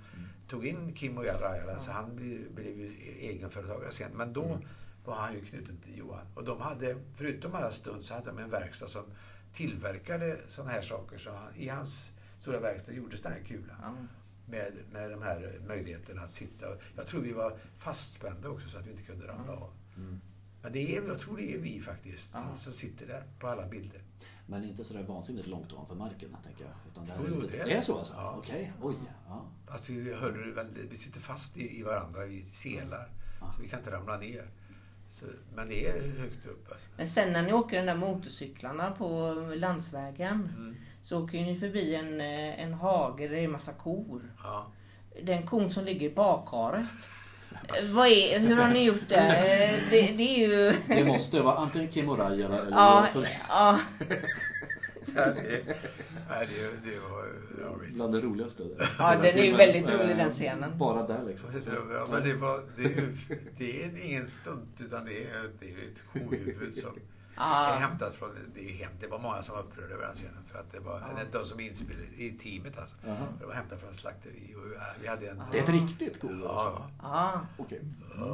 [0.47, 1.79] tog in Kim och Rajala.
[1.79, 4.11] Så han blev, blev egenföretagare sen.
[4.11, 4.59] Men då
[5.05, 6.25] var han ju knuten till Johan.
[6.33, 9.03] Och de hade, förutom alla stunt, så hade de en verkstad som
[9.53, 11.17] tillverkade sådana här saker.
[11.17, 13.75] Så han, i hans stora verkstad gjordes den här kulan.
[13.81, 13.93] ja.
[14.45, 16.65] Med, med de här möjligheterna att sitta.
[16.95, 19.69] Jag tror vi var fastspända också så att vi inte kunde ramla av.
[19.97, 20.19] Mm.
[20.61, 22.57] Men det är, jag tror det är vi faktiskt Ja.
[22.57, 24.01] som sitter där på alla bilder.
[24.45, 26.73] Men inte sådär vansinnigt långt ovanför marken, tänker jag.
[26.91, 28.13] Utan det, här Jo, lite, det är det är så alltså?
[28.13, 28.35] Ja.
[28.37, 28.95] Okej, oj.
[29.27, 29.45] Ja.
[29.67, 33.09] Att vi, håller väldigt, vi sitter fast i, i varandra i selar.
[33.41, 33.53] Ja.
[33.55, 34.47] Så vi kan inte ramla ner.
[35.11, 35.25] Så,
[35.55, 36.71] men det är högt upp.
[36.71, 36.87] Alltså.
[36.97, 40.75] Men sen när ni åker den där motorcyklarna på landsvägen Mm.
[41.01, 44.33] så åker ni förbi en, eh, en hage där det är massa kor.
[44.43, 44.71] Ja.
[45.23, 46.89] Den kon som ligger i bakharet.
[47.67, 49.15] Eh, Vad är, hur har ni gjort det?
[49.15, 50.73] Eh, Det, det är ju...
[50.87, 53.07] Det måste vara antingen Kim och Rajala eller Ja,
[53.49, 53.79] ja,
[55.15, 57.23] nej, det, det var...
[57.93, 58.63] Bland det roligaste.
[58.99, 60.77] Ja, den är ju väldigt rolig, den scenen.
[60.77, 61.49] Bara där liksom.
[61.65, 63.15] Ja, men det, var, det, är ju,
[63.57, 66.91] det är ingen stunt utan det är, det är ju ett kohuvud som
[67.35, 67.75] är ja.
[67.79, 68.29] hämtat från...
[68.55, 70.79] Det, är hämt, det var många som var upprörda över den scenen för att det
[70.79, 71.39] var Ja.
[71.39, 72.95] de som inspelade i teamet alltså.
[73.05, 73.17] Jaha.
[73.39, 75.41] Det var hämtat från slakteri och vi hade en...
[75.51, 76.89] Det är ett riktigt kor Ja, alltså?
[77.01, 77.41] ja.
[77.57, 77.81] Okej.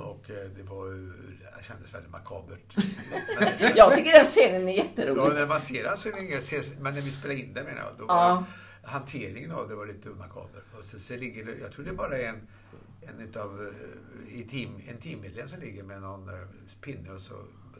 [0.03, 1.13] och eh, det var ju...
[1.57, 2.75] Det kändes väldigt makabert.
[3.75, 5.33] Jag tycker den scenen är Ja, jätterolig.
[5.35, 7.77] när man ser den så är det inget, men när vi spelade in det menar
[7.81, 8.43] jag, då var Ja.
[8.83, 10.63] hanteringen av det var lite makaber.
[10.79, 12.47] Och så, så ligger det, jag tror det bara är en,
[13.01, 13.61] en utav,
[14.27, 16.35] eh, i team, en teammedlem som ligger med någon eh,
[16.81, 17.33] pinne och så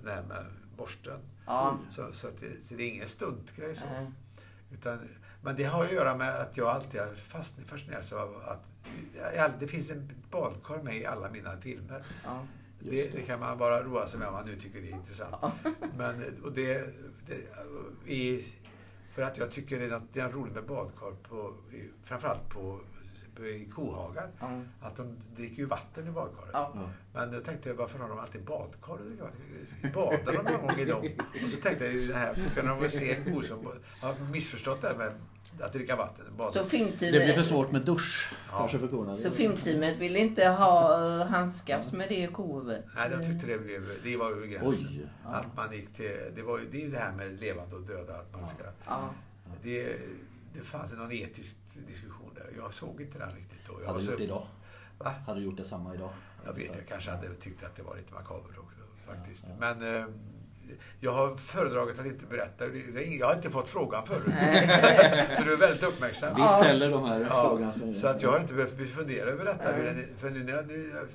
[0.03, 0.45] närmare
[0.77, 1.19] borsten.
[1.45, 1.77] Ja.
[1.91, 3.85] Så, så, att det, så det är ingen stuntgrej så.
[3.85, 4.11] Nej.
[4.73, 4.99] Utan,
[5.43, 7.15] men det har att göra med att jag alltid har
[7.65, 8.65] fascinerats av att
[9.35, 12.03] jag- det finns en badkar med i alla mina filmer.
[12.23, 12.45] Ja.
[12.79, 15.35] Det, det kan man bara roa sig med om man nu tycker det är intressant.
[15.97, 16.87] Men, och det,
[17.27, 18.45] det, i,
[19.13, 21.53] för att jag tycker det är, något, det är roligt med badkar, på,
[22.03, 22.79] framförallt på,
[23.47, 24.29] i kohagar.
[24.39, 24.61] Ja.
[24.81, 26.49] Att de dricker ju vatten i badkaret.
[26.53, 26.89] Ja.
[27.13, 28.93] Men då tänkte jag, varför har de alltid badkar?
[28.93, 29.91] och dricker vatten?
[29.93, 31.09] Badar de någon gång i dem?
[31.43, 33.67] Och så tänkte jag, ju det här, kunde de väl se en ko som
[34.01, 35.11] jag har missförstått det här med
[35.59, 36.25] att dricka vatten.
[36.37, 36.51] Bada.
[36.51, 36.63] Så
[36.99, 38.33] Det blir för svårt med dusch.
[38.51, 38.57] Ja.
[38.57, 39.17] Kanske för korna.
[39.17, 42.85] så filmteamet ville inte ha eh, handskas med det kohuvudet?
[42.95, 44.87] Nej, jag tyckte det blev, det var över gränsen.
[44.91, 45.07] Oj.
[45.23, 45.29] Ja.
[45.29, 48.15] Att man gick till, det, var, det är ju det här med levande och döda,
[48.15, 49.09] att man ska Ja.
[49.63, 49.97] Det,
[50.53, 51.55] det fanns någon etisk
[51.87, 52.49] diskussion där.
[52.57, 53.73] Jag såg inte den riktigt då.
[53.81, 54.47] Jag Hade du så- gjort det idag?
[54.97, 55.13] Va?
[55.25, 56.09] Hade du gjort det samma idag?
[56.45, 59.43] Jag vet, jag kanske hade tyckt att det var lite makabert också faktiskt.
[59.47, 60.05] Ja, Men eh,
[60.99, 62.65] jag har föredragit att inte berätta.
[63.19, 64.23] Jag har inte fått frågan förut.
[65.37, 66.35] så du är väldigt uppmärksam.
[66.35, 67.73] Vi ställer de här Ja, frågorna.
[67.73, 69.71] som- så att jag har inte behövt fundera över detta.
[69.71, 70.07] Nej.
[70.17, 70.63] För nu när jag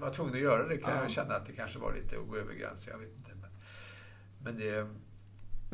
[0.00, 1.02] var tvungen att göra det kan Ja.
[1.02, 2.92] jag känna att det kanske var lite att gå över gränsen.
[2.92, 3.30] Jag vet inte.
[3.34, 3.50] Men,
[4.44, 4.88] men det,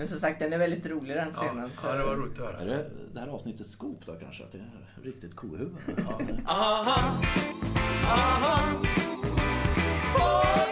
[0.01, 1.70] men som sagt, den är väldigt rolig den scenen.
[1.82, 2.59] Ja, det var roligt att höra.
[2.59, 4.44] Är det, det här avsnittet skop då kanske?
[4.44, 5.76] Att det är riktigt kohuvud?
[5.96, 6.20] Ja.
[6.46, 7.12] Aha!
[8.05, 8.82] Aha!
[10.14, 10.70] Oh!